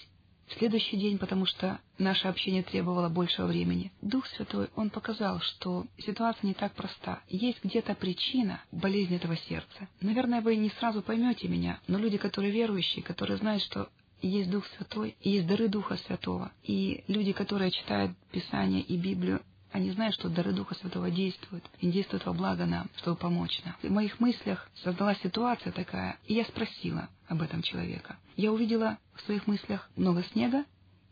в 0.47 0.55
следующий 0.59 0.97
день, 0.97 1.19
потому 1.19 1.47
что 1.47 1.79
наше 1.99 2.29
общение 2.29 2.63
требовало 2.63 3.09
большего 3.09 3.47
времени. 3.47 3.93
Дух 4.03 4.27
Святой, 4.29 4.69
Он 4.77 4.91
показал, 4.91 5.41
что 5.41 5.87
ситуация 5.99 6.47
не 6.49 6.55
так 6.55 6.73
проста. 6.75 7.21
Есть 7.29 7.63
где-то 7.65 7.95
причина 7.95 8.61
болезни 8.73 9.17
этого 9.17 9.37
сердца. 9.37 9.89
Наверное, 10.01 10.41
вы 10.41 10.57
не 10.57 10.71
сразу 10.71 11.03
поймете 11.03 11.49
меня, 11.49 11.81
но 11.87 11.99
люди, 11.99 12.19
которые 12.19 12.53
верующие, 12.53 13.03
которые 13.03 13.39
знают, 13.39 13.63
что 13.63 13.89
есть 14.23 14.51
Дух 14.51 14.67
Святой, 14.77 15.17
и 15.21 15.31
есть 15.31 15.47
дары 15.47 15.69
Духа 15.69 15.97
Святого, 16.07 16.51
и 16.63 17.05
люди, 17.09 17.33
которые 17.33 17.71
читают 17.71 18.17
Писание 18.33 18.81
и 18.83 18.97
Библию, 18.97 19.43
они 19.75 19.91
знают, 19.91 20.15
что 20.15 20.29
дары 20.29 20.53
Духа 20.53 20.77
Святого 20.77 21.11
действуют, 21.11 21.65
и 21.81 21.91
действуют 21.91 22.25
во 22.27 22.33
благо 22.33 22.65
нам, 22.65 22.89
чтобы 22.97 23.17
помочь 23.17 23.61
нам. 23.65 23.75
В 23.83 23.91
моих 23.91 24.21
мыслях 24.21 24.71
создалась 24.85 25.19
ситуация 25.21 25.73
такая, 25.73 26.17
и 26.27 26.35
я 26.35 26.45
спросила 26.45 27.09
об 27.27 27.43
этом 27.43 27.61
человека. 27.61 28.17
Я 28.37 28.53
увидела 28.53 28.99
в 29.15 29.23
своих 29.23 29.49
мыслях 29.49 29.91
много 29.97 30.23
снега, 30.23 30.65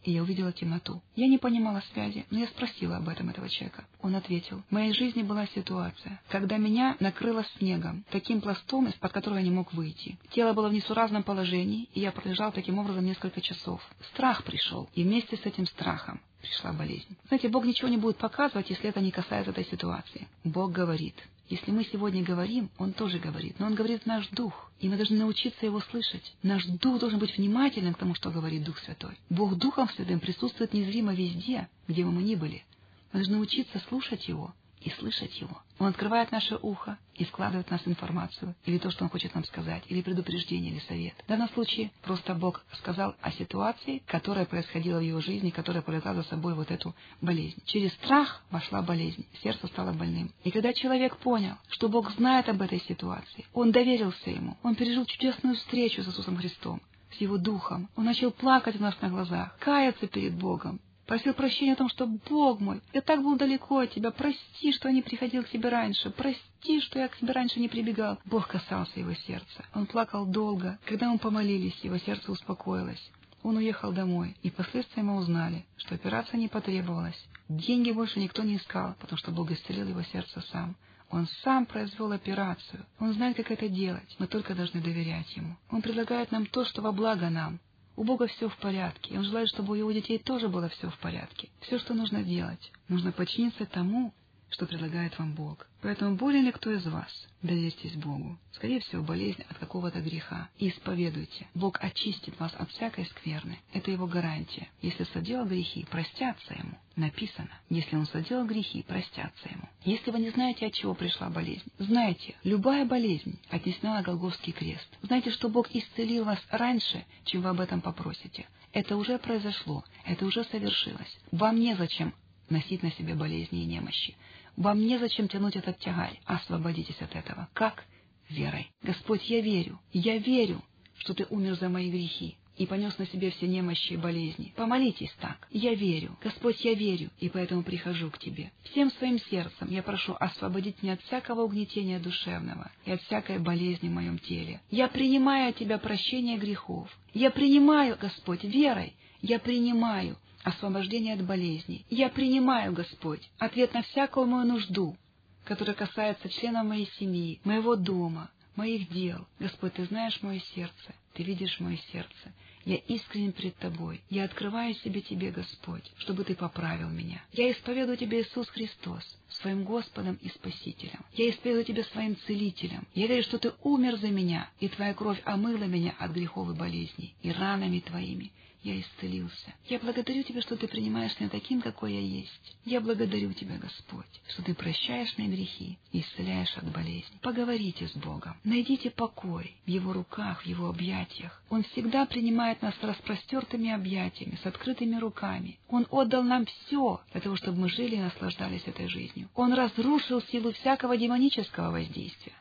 и 0.05 0.13
я 0.13 0.23
увидела 0.23 0.53
темноту. 0.53 1.03
Я 1.17 1.29
не 1.29 1.39
понимала 1.39 1.83
связи, 1.93 2.27
но 2.31 2.41
я 2.41 2.47
спросила 2.47 2.97
об 2.97 3.09
этом 3.09 3.31
этого 3.31 3.49
человека. 3.49 3.85
Он 4.01 4.17
ответил, 4.17 4.63
в 4.69 4.73
моей 4.73 4.93
жизни 4.93 5.23
была 5.23 5.47
ситуация, 5.47 6.21
когда 6.29 6.57
меня 6.57 6.97
накрыло 7.01 7.45
снегом, 7.59 8.05
таким 8.11 8.41
пластом, 8.41 8.89
из-под 8.89 9.13
которого 9.13 9.39
я 9.39 9.45
не 9.45 9.51
мог 9.51 9.73
выйти. 9.73 10.19
Тело 10.31 10.53
было 10.53 10.69
в 10.69 10.73
несуразном 10.73 11.23
положении, 11.23 11.89
и 11.95 12.01
я 12.01 12.13
пролежал 12.13 12.53
таким 12.53 12.79
образом 12.79 13.05
несколько 13.05 13.41
часов. 13.41 13.81
Страх 14.13 14.45
пришел, 14.45 14.89
и 14.95 15.05
вместе 15.05 15.37
с 15.37 15.47
этим 15.47 15.67
страхом 15.67 16.21
пришла 16.41 16.73
болезнь. 16.73 17.17
Знаете, 17.29 17.49
Бог 17.49 17.65
ничего 17.65 17.89
не 17.89 17.97
будет 17.97 18.19
показывать, 18.19 18.69
если 18.71 18.89
это 18.91 19.01
не 19.01 19.11
касается 19.11 19.53
этой 19.53 19.65
ситуации. 19.65 20.27
Бог 20.45 20.73
говорит. 20.73 21.15
Если 21.49 21.71
мы 21.71 21.85
сегодня 21.85 22.23
говорим, 22.23 22.71
Он 22.79 22.93
тоже 22.93 23.19
говорит, 23.19 23.59
но 23.59 23.67
Он 23.67 23.75
говорит 23.75 24.07
наш 24.07 24.29
дух, 24.29 24.71
и 24.81 24.89
мы 24.89 24.97
должны 24.97 25.19
научиться 25.19 25.67
Его 25.67 25.81
слышать. 25.81 26.35
Наш 26.43 26.65
дух 26.65 27.01
должен 27.01 27.19
быть 27.19 27.37
внимательным 27.37 27.95
к 27.95 27.99
тому, 27.99 28.15
что 28.15 28.31
говорит 28.31 28.65
Дух 28.65 28.79
Святой. 28.79 29.19
Бог 29.29 29.57
Духом 29.57 29.89
Святым 29.91 30.21
присутствует 30.21 30.73
незримо 30.73 31.15
везде, 31.15 31.69
где 31.89 32.05
бы 32.05 32.13
мы 32.13 32.23
ни 32.23 32.35
были. 32.35 32.65
Мы 33.13 33.21
должны 33.21 33.39
учиться 33.39 33.79
слушать 33.89 34.27
Его 34.29 34.55
и 34.85 34.91
слышать 34.91 35.41
Его. 35.41 35.63
Он 35.79 35.89
открывает 35.89 36.31
наше 36.33 36.59
ухо 36.61 36.99
и 37.15 37.25
вкладывает 37.25 37.69
в 37.69 37.71
нас 37.71 37.83
информацию, 37.87 38.55
или 38.65 38.79
то, 38.79 38.91
что 38.91 39.05
Он 39.05 39.11
хочет 39.11 39.35
нам 39.35 39.45
сказать, 39.45 39.83
или 39.89 40.03
предупреждение, 40.03 40.73
или 40.73 40.81
совет. 40.81 41.15
В 41.25 41.29
данном 41.29 41.49
случае 41.51 41.91
просто 42.03 42.35
Бог 42.35 42.65
сказал 42.79 43.15
о 43.21 43.31
ситуации, 43.33 44.03
которая 44.07 44.47
происходила 44.47 44.99
в 44.99 45.03
его 45.03 45.21
жизни, 45.21 45.51
которая 45.51 45.83
повлекла 45.83 46.15
за 46.15 46.23
собой 46.25 46.55
вот 46.55 46.71
эту 46.71 46.95
болезнь. 47.21 47.63
Через 47.67 47.93
страх 47.95 48.43
вошла 48.51 48.83
болезнь, 48.83 49.27
сердце 49.43 49.67
стало 49.69 49.93
больным. 49.93 50.33
И 50.45 50.51
когда 50.51 50.73
человек 50.73 51.17
понял, 51.19 51.57
что 51.69 51.89
Бог 51.89 52.11
знает 52.13 52.49
об 52.49 52.63
этой 52.63 52.81
ситуации, 52.81 53.47
он 53.53 53.73
доверился 53.73 54.31
Ему, 54.31 54.57
он 54.63 54.75
пережил 54.75 55.05
чудесную 55.05 55.57
встречу 55.57 56.03
с 56.03 56.09
Иисусом 56.09 56.37
Христом, 56.37 56.81
с 57.13 57.21
Его 57.21 57.39
Духом. 57.39 57.89
Он 57.97 58.05
начал 58.05 58.31
плакать 58.31 58.77
у 58.77 58.83
нас 58.83 58.95
на 59.01 59.09
глазах, 59.09 59.57
каяться 59.59 60.07
перед 60.07 60.35
Богом, 60.35 60.81
Просил 61.13 61.35
прощения 61.35 61.75
о 61.75 61.77
том, 61.77 61.91
что 61.91 62.07
«Бог 62.07 62.59
мой, 62.59 62.81
я 62.95 63.03
так 63.03 63.23
был 63.23 63.37
далеко 63.37 63.81
от 63.81 63.91
Тебя, 63.91 64.11
прости, 64.13 64.73
что 64.73 64.89
я 64.89 64.95
не 64.95 65.03
приходил 65.03 65.45
к 65.45 65.51
Тебе 65.51 65.69
раньше, 65.69 66.09
прости, 66.09 66.81
что 66.81 66.99
я 66.99 67.09
к 67.09 67.19
Тебе 67.19 67.35
раньше 67.35 67.61
не 67.61 67.69
прибегал». 67.69 68.19
Бог 68.25 68.49
касался 68.49 68.99
его 68.99 69.13
сердца. 69.13 69.63
Он 69.75 69.85
плакал 69.85 70.25
долго. 70.25 70.79
Когда 70.87 71.11
мы 71.11 71.19
помолились, 71.19 71.79
его 71.83 71.99
сердце 71.99 72.33
успокоилось. 72.33 73.11
Он 73.43 73.59
уехал 73.59 73.93
домой, 73.93 74.39
и 74.43 74.49
впоследствии 74.49 75.03
мы 75.03 75.17
узнали, 75.17 75.67
что 75.77 75.95
операция 75.95 76.39
не 76.39 76.49
потребовалась. 76.49 77.23
Деньги 77.51 77.91
больше 77.91 78.19
никто 78.19 78.43
не 78.43 78.57
искал, 78.57 78.95
потому 78.99 79.19
что 79.19 79.33
Бог 79.33 79.51
исцелил 79.51 79.87
его 79.89 80.03
сердце 80.05 80.41
сам. 80.51 80.77
Он 81.11 81.29
сам 81.45 81.67
произвел 81.67 82.11
операцию. 82.13 82.87
Он 82.99 83.13
знает, 83.13 83.37
как 83.37 83.51
это 83.51 83.69
делать. 83.69 84.17
Мы 84.19 84.29
только 84.29 84.55
должны 84.55 84.81
доверять 84.81 85.37
ему. 85.37 85.59
Он 85.71 85.83
предлагает 85.83 86.33
нам 86.33 86.47
то, 86.47 86.65
что 86.65 86.81
во 86.81 86.91
благо 86.91 87.29
нам. 87.29 87.61
У 87.97 88.05
Бога 88.05 88.27
все 88.27 88.49
в 88.49 88.57
порядке, 88.57 89.15
и 89.15 89.19
Он 89.19 89.25
желает, 89.25 89.49
чтобы 89.49 89.73
у 89.73 89.77
Его 89.77 89.93
детей 89.93 90.19
тоже 90.19 90.49
было 90.49 90.69
все 90.69 90.89
в 90.89 90.99
порядке. 90.99 91.51
Все, 91.61 91.79
что 91.79 91.95
нужно 91.95 92.23
делать, 92.23 92.73
нужно 92.89 93.13
подчиниться 93.13 93.67
тому, 93.67 94.15
что 94.53 94.67
предлагает 94.67 95.19
вам 95.19 95.35
Бог. 95.35 95.67
Поэтому 95.81 96.17
болен 96.17 96.45
ли 96.45 96.53
кто 96.53 96.71
из 96.71 96.87
вас? 96.87 97.11
Доверьтесь 97.43 97.97
Богу. 97.97 98.39
Скорее 98.53 98.81
всего, 98.81 99.03
болезнь 99.03 99.43
от 99.49 99.59
какого-то 99.59 100.01
греха. 100.01 100.49
И 100.59 100.69
исповедуйте. 100.69 101.49
Бог 101.55 101.83
очистит 101.83 102.39
вас 102.39 102.55
от 102.57 102.71
всякой 102.71 103.07
скверны. 103.07 103.59
Это 103.73 103.91
его 103.91 104.07
гарантия. 104.07 104.69
Если 104.81 105.05
соделал 105.05 105.47
грехи, 105.47 105.87
простятся 105.91 106.55
ему. 106.55 106.79
Написано, 106.95 107.51
если 107.71 107.97
он 107.97 108.07
соделал 108.07 108.47
грехи, 108.47 108.85
простятся 108.87 109.49
ему. 109.49 109.69
Если 109.85 110.11
вы 110.11 110.21
не 110.21 110.31
знаете, 110.31 110.67
от 110.67 110.75
чего 110.75 110.95
пришла 110.95 111.31
болезнь, 111.31 111.73
знайте, 111.79 112.37
любая 112.45 112.85
болезнь 112.85 113.41
отнесена 113.49 113.95
на 113.95 114.03
Голговский 114.03 114.53
крест. 114.53 114.89
Знайте, 115.03 115.31
что 115.31 115.49
Бог 115.49 115.69
исцелил 115.75 116.25
вас 116.25 116.39
раньше, 116.51 117.05
чем 117.25 117.43
вы 117.43 117.49
об 117.49 117.61
этом 117.61 117.81
попросите. 117.81 118.47
Это 118.73 118.97
уже 118.97 119.19
произошло, 119.19 119.85
это 120.05 120.25
уже 120.25 120.45
совершилось. 120.45 121.19
Вам 121.31 121.59
незачем 121.59 122.15
носить 122.49 122.83
на 122.83 122.91
себе 122.93 123.15
болезни 123.15 123.63
и 123.63 123.67
немощи. 123.67 124.15
Вам 124.57 124.87
незачем 124.87 125.29
тянуть 125.29 125.57
этот 125.57 125.79
тягарь. 125.79 126.21
Освободитесь 126.25 127.01
от 127.01 127.15
этого. 127.15 127.49
Как? 127.55 127.85
верой. 128.33 128.71
Господь, 128.83 129.29
я 129.29 129.41
верю, 129.41 129.79
я 129.93 130.19
верю, 130.19 130.63
что 130.99 131.15
Ты 131.15 131.27
умер 131.31 131.55
за 131.55 131.69
мои 131.69 131.91
грехи 131.91 132.37
и 132.57 132.67
понес 132.67 132.99
на 132.99 133.07
себе 133.07 133.31
все 133.31 133.47
немощи 133.49 133.95
и 133.95 133.97
болезни. 133.97 134.53
Помолитесь 134.57 135.13
так. 135.21 135.49
Я 135.51 135.75
верю. 135.75 136.17
Господь, 136.23 136.63
я 136.65 136.75
верю, 136.75 137.11
и 137.19 137.29
поэтому 137.29 137.63
прихожу 137.63 138.11
к 138.11 138.19
Тебе. 138.19 138.53
Всем 138.65 138.91
своим 138.93 139.19
сердцем 139.19 139.69
я 139.71 139.83
прошу 139.83 140.17
освободить 140.21 140.83
меня 140.83 140.95
от 140.95 141.03
всякого 141.03 141.43
угнетения 141.43 141.99
душевного 141.99 142.71
и 142.85 142.93
от 142.93 143.01
всякой 143.03 143.39
болезни 143.39 143.89
в 143.89 143.93
моем 143.93 144.19
теле. 144.19 144.61
Я 144.71 144.89
принимаю 144.89 145.51
от 145.51 145.57
Тебя 145.57 145.79
прощение 145.79 146.37
грехов. 146.37 146.89
Я 147.15 147.31
принимаю, 147.31 147.97
Господь, 148.01 148.45
верой. 148.45 148.95
Я 149.23 149.39
принимаю 149.39 150.19
освобождение 150.43 151.15
от 151.15 151.25
болезней. 151.25 151.85
Я 151.89 152.09
принимаю, 152.09 152.73
Господь, 152.73 153.29
ответ 153.39 153.75
на 153.75 153.83
всякую 153.83 154.27
мою 154.27 154.47
нужду, 154.47 154.97
которая 155.45 155.75
касается 155.75 156.29
членов 156.29 156.67
моей 156.67 156.91
семьи, 156.99 157.41
моего 157.45 157.77
дома, 157.77 158.31
моих 158.57 158.89
дел. 158.91 159.27
Господь, 159.39 159.75
Ты 159.75 159.85
знаешь 159.87 160.21
мое 160.23 160.41
сердце, 160.55 160.95
Ты 161.15 161.23
видишь 161.23 161.61
мое 161.61 161.79
сердце. 161.93 162.33
Я 162.65 162.77
искренен 162.77 163.33
пред 163.33 163.57
Тобой. 163.57 164.03
Я 164.09 164.25
открываю 164.25 164.75
себе 164.77 165.01
Тебе, 165.01 165.33
Господь, 165.33 165.91
чтобы 165.99 166.23
Ты 166.23 166.37
поправил 166.37 166.89
меня. 166.91 167.21
Я 167.33 167.51
исповедую 167.51 167.97
Тебе, 167.97 168.23
Иисус 168.23 168.49
Христос, 168.49 169.03
своим 169.29 169.65
Господом 169.65 170.17
и 170.23 170.29
Спасителем. 170.29 171.05
Я 171.13 171.31
исповедую 171.31 171.65
Тебя 171.65 171.83
своим 171.85 172.17
Целителем. 172.27 172.87
Я 172.95 173.09
верю, 173.09 173.25
что 173.25 173.39
Ты 173.39 173.53
умер 173.63 173.97
за 173.97 174.09
меня, 174.09 174.49
и 174.61 174.69
Твоя 174.69 174.95
кровь 174.95 175.21
омыла 175.25 175.65
меня 175.65 175.95
от 175.99 176.13
грехов 176.13 176.51
и 176.51 176.55
болезней, 176.55 177.15
и 177.23 177.33
ранами 177.33 177.81
Твоими 177.81 178.31
я 178.63 178.81
исцелился. 178.81 179.55
Я 179.67 179.79
благодарю 179.79 180.23
Тебя, 180.23 180.41
что 180.41 180.57
Ты 180.57 180.69
принимаешь 180.69 181.19
меня 181.19 181.29
таким, 181.29 181.61
какой 181.61 181.95
я 181.95 182.01
есть. 182.01 182.57
Я 182.65 182.81
благодарю 182.81 183.33
Тебя, 183.33 183.57
Господь, 183.59 184.07
что 184.29 184.43
Ты 184.43 184.55
прощаешь 184.55 185.17
мои 185.19 185.29
грехи 185.29 185.79
и 185.91 186.01
исцеляешь 186.01 186.57
от 186.57 186.71
болезни. 186.71 187.19
Поговорите 187.23 187.89
с 187.89 187.93
Богом. 187.93 188.37
Найдите 188.45 188.91
покой 188.91 189.55
в 189.67 189.69
Его 189.69 189.93
руках, 189.93 190.43
в 190.43 190.47
Его 190.47 190.69
объятиях. 190.69 191.43
Он 191.51 191.65
всегда 191.65 192.07
принимает 192.07 192.63
нас 192.63 192.75
с 192.77 192.85
распростертыми 192.85 193.71
объятиями, 193.71 194.39
с 194.43 194.47
открытыми 194.47 194.97
руками. 194.97 195.59
Он 195.69 195.87
отдал 195.91 196.23
нам 196.23 196.47
все 196.47 197.01
для 197.13 197.21
того, 197.21 197.37
чтобы 197.37 197.61
мы 197.61 197.69
жили 197.69 197.97
и 197.97 198.01
наслаждались 198.01 198.67
этой 198.67 198.89
жизнью. 198.89 199.29
Он 199.35 199.53
разрушил 199.53 200.23
силу 200.23 200.53
всякого 200.53 200.97
демонического 200.97 201.71
воздействия. 201.71 202.33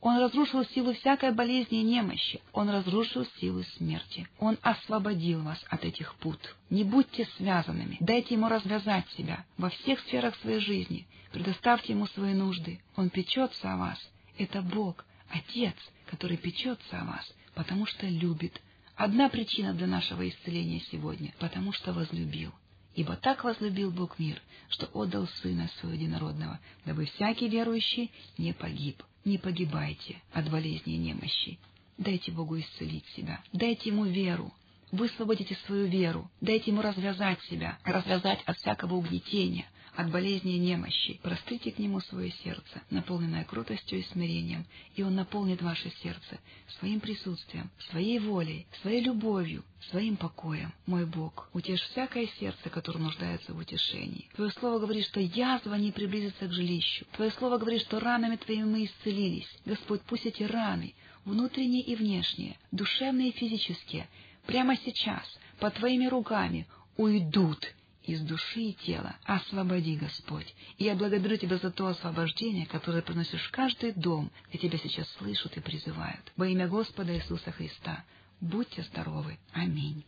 Он 0.00 0.18
разрушил 0.18 0.64
силу 0.66 0.94
всякой 0.94 1.32
болезни 1.32 1.80
и 1.80 1.84
немощи. 1.84 2.40
Он 2.52 2.70
разрушил 2.70 3.26
силу 3.38 3.62
смерти. 3.76 4.26
Он 4.38 4.56
освободил 4.62 5.42
вас 5.42 5.62
от 5.68 5.84
этих 5.84 6.14
пут. 6.16 6.38
Не 6.70 6.84
будьте 6.84 7.28
связанными. 7.36 7.98
Дайте 8.00 8.34
ему 8.34 8.48
развязать 8.48 9.08
себя 9.10 9.44
во 9.58 9.68
всех 9.68 10.00
сферах 10.00 10.34
своей 10.36 10.60
жизни. 10.60 11.06
Предоставьте 11.32 11.92
ему 11.92 12.06
свои 12.08 12.32
нужды. 12.32 12.80
Он 12.96 13.10
печется 13.10 13.72
о 13.72 13.76
вас. 13.76 13.98
Это 14.38 14.62
Бог, 14.62 15.04
Отец, 15.28 15.76
который 16.06 16.38
печется 16.38 17.00
о 17.00 17.04
вас, 17.04 17.32
потому 17.54 17.86
что 17.86 18.06
любит. 18.06 18.60
Одна 18.96 19.28
причина 19.28 19.74
для 19.74 19.86
нашего 19.86 20.28
исцеления 20.28 20.80
сегодня— 20.90 21.32
потому 21.38 21.72
что 21.72 21.92
возлюбил. 21.92 22.52
Ибо 22.94 23.16
так 23.16 23.44
возлюбил 23.44 23.90
Бог 23.90 24.18
мир, 24.18 24.42
что 24.68 24.86
отдал 24.92 25.28
Сына 25.42 25.70
Своего 25.78 25.96
Единородного, 25.96 26.58
дабы 26.84 27.04
всякий 27.04 27.48
верующий 27.48 28.10
не 28.36 28.52
погиб. 28.52 29.02
Не 29.24 29.38
погибайте 29.38 30.22
от 30.32 30.50
болезни 30.50 30.94
и 30.94 30.98
немощи. 30.98 31.58
Дайте 31.98 32.32
Богу 32.32 32.58
исцелить 32.58 33.06
себя. 33.08 33.40
Дайте 33.52 33.90
Ему 33.90 34.04
веру. 34.04 34.52
Высвободите 34.90 35.56
свою 35.66 35.86
веру. 35.86 36.30
Дайте 36.40 36.70
Ему 36.70 36.82
развязать 36.82 37.40
себя, 37.42 37.78
развязать 37.84 38.40
от 38.46 38.56
всякого 38.56 38.94
угнетения, 38.94 39.66
от 40.00 40.10
болезни 40.10 40.56
и 40.56 40.58
немощи. 40.58 41.20
Простите 41.22 41.72
к 41.72 41.78
Нему 41.78 42.00
свое 42.00 42.30
сердце, 42.44 42.82
наполненное 42.90 43.44
крутостью 43.44 44.00
и 44.00 44.02
смирением, 44.04 44.66
и 44.94 45.02
Он 45.02 45.14
наполнит 45.14 45.62
ваше 45.62 45.90
сердце 46.02 46.38
своим 46.78 47.00
присутствием, 47.00 47.70
своей 47.90 48.18
волей, 48.18 48.66
своей 48.82 49.02
любовью, 49.02 49.64
своим 49.90 50.16
покоем. 50.16 50.72
Мой 50.86 51.06
Бог, 51.06 51.48
утешь 51.52 51.80
всякое 51.80 52.26
сердце, 52.38 52.70
которое 52.70 53.00
нуждается 53.00 53.52
в 53.52 53.58
утешении. 53.58 54.28
Твое 54.34 54.50
слово 54.52 54.78
говорит, 54.78 55.06
что 55.06 55.20
язва 55.20 55.74
не 55.74 55.92
приблизится 55.92 56.46
к 56.46 56.52
жилищу. 56.52 57.06
Твое 57.12 57.30
слово 57.32 57.58
говорит, 57.58 57.82
что 57.82 58.00
ранами 58.00 58.36
Твоими 58.36 58.64
мы 58.64 58.84
исцелились. 58.84 59.48
Господь, 59.64 60.02
пусть 60.02 60.26
эти 60.26 60.42
раны, 60.42 60.94
внутренние 61.24 61.82
и 61.82 61.94
внешние, 61.96 62.58
душевные 62.72 63.28
и 63.30 63.36
физические, 63.36 64.08
прямо 64.46 64.76
сейчас, 64.76 65.24
под 65.58 65.74
Твоими 65.74 66.06
руками, 66.06 66.66
уйдут 66.96 67.74
из 68.10 68.20
души 68.22 68.60
и 68.60 68.72
тела. 68.72 69.16
Освободи, 69.24 69.96
Господь. 69.96 70.54
И 70.78 70.84
я 70.84 70.94
благодарю 70.94 71.36
Тебя 71.36 71.58
за 71.58 71.70
то 71.70 71.86
освобождение, 71.86 72.66
которое 72.66 73.02
приносишь 73.02 73.42
в 73.42 73.50
каждый 73.50 73.92
дом, 73.92 74.30
где 74.48 74.58
Тебя 74.58 74.78
сейчас 74.78 75.08
слышат 75.18 75.56
и 75.56 75.60
призывают. 75.60 76.32
Во 76.36 76.46
имя 76.46 76.68
Господа 76.68 77.14
Иисуса 77.16 77.52
Христа. 77.52 78.04
Будьте 78.40 78.82
здоровы. 78.82 79.38
Аминь. 79.52 80.04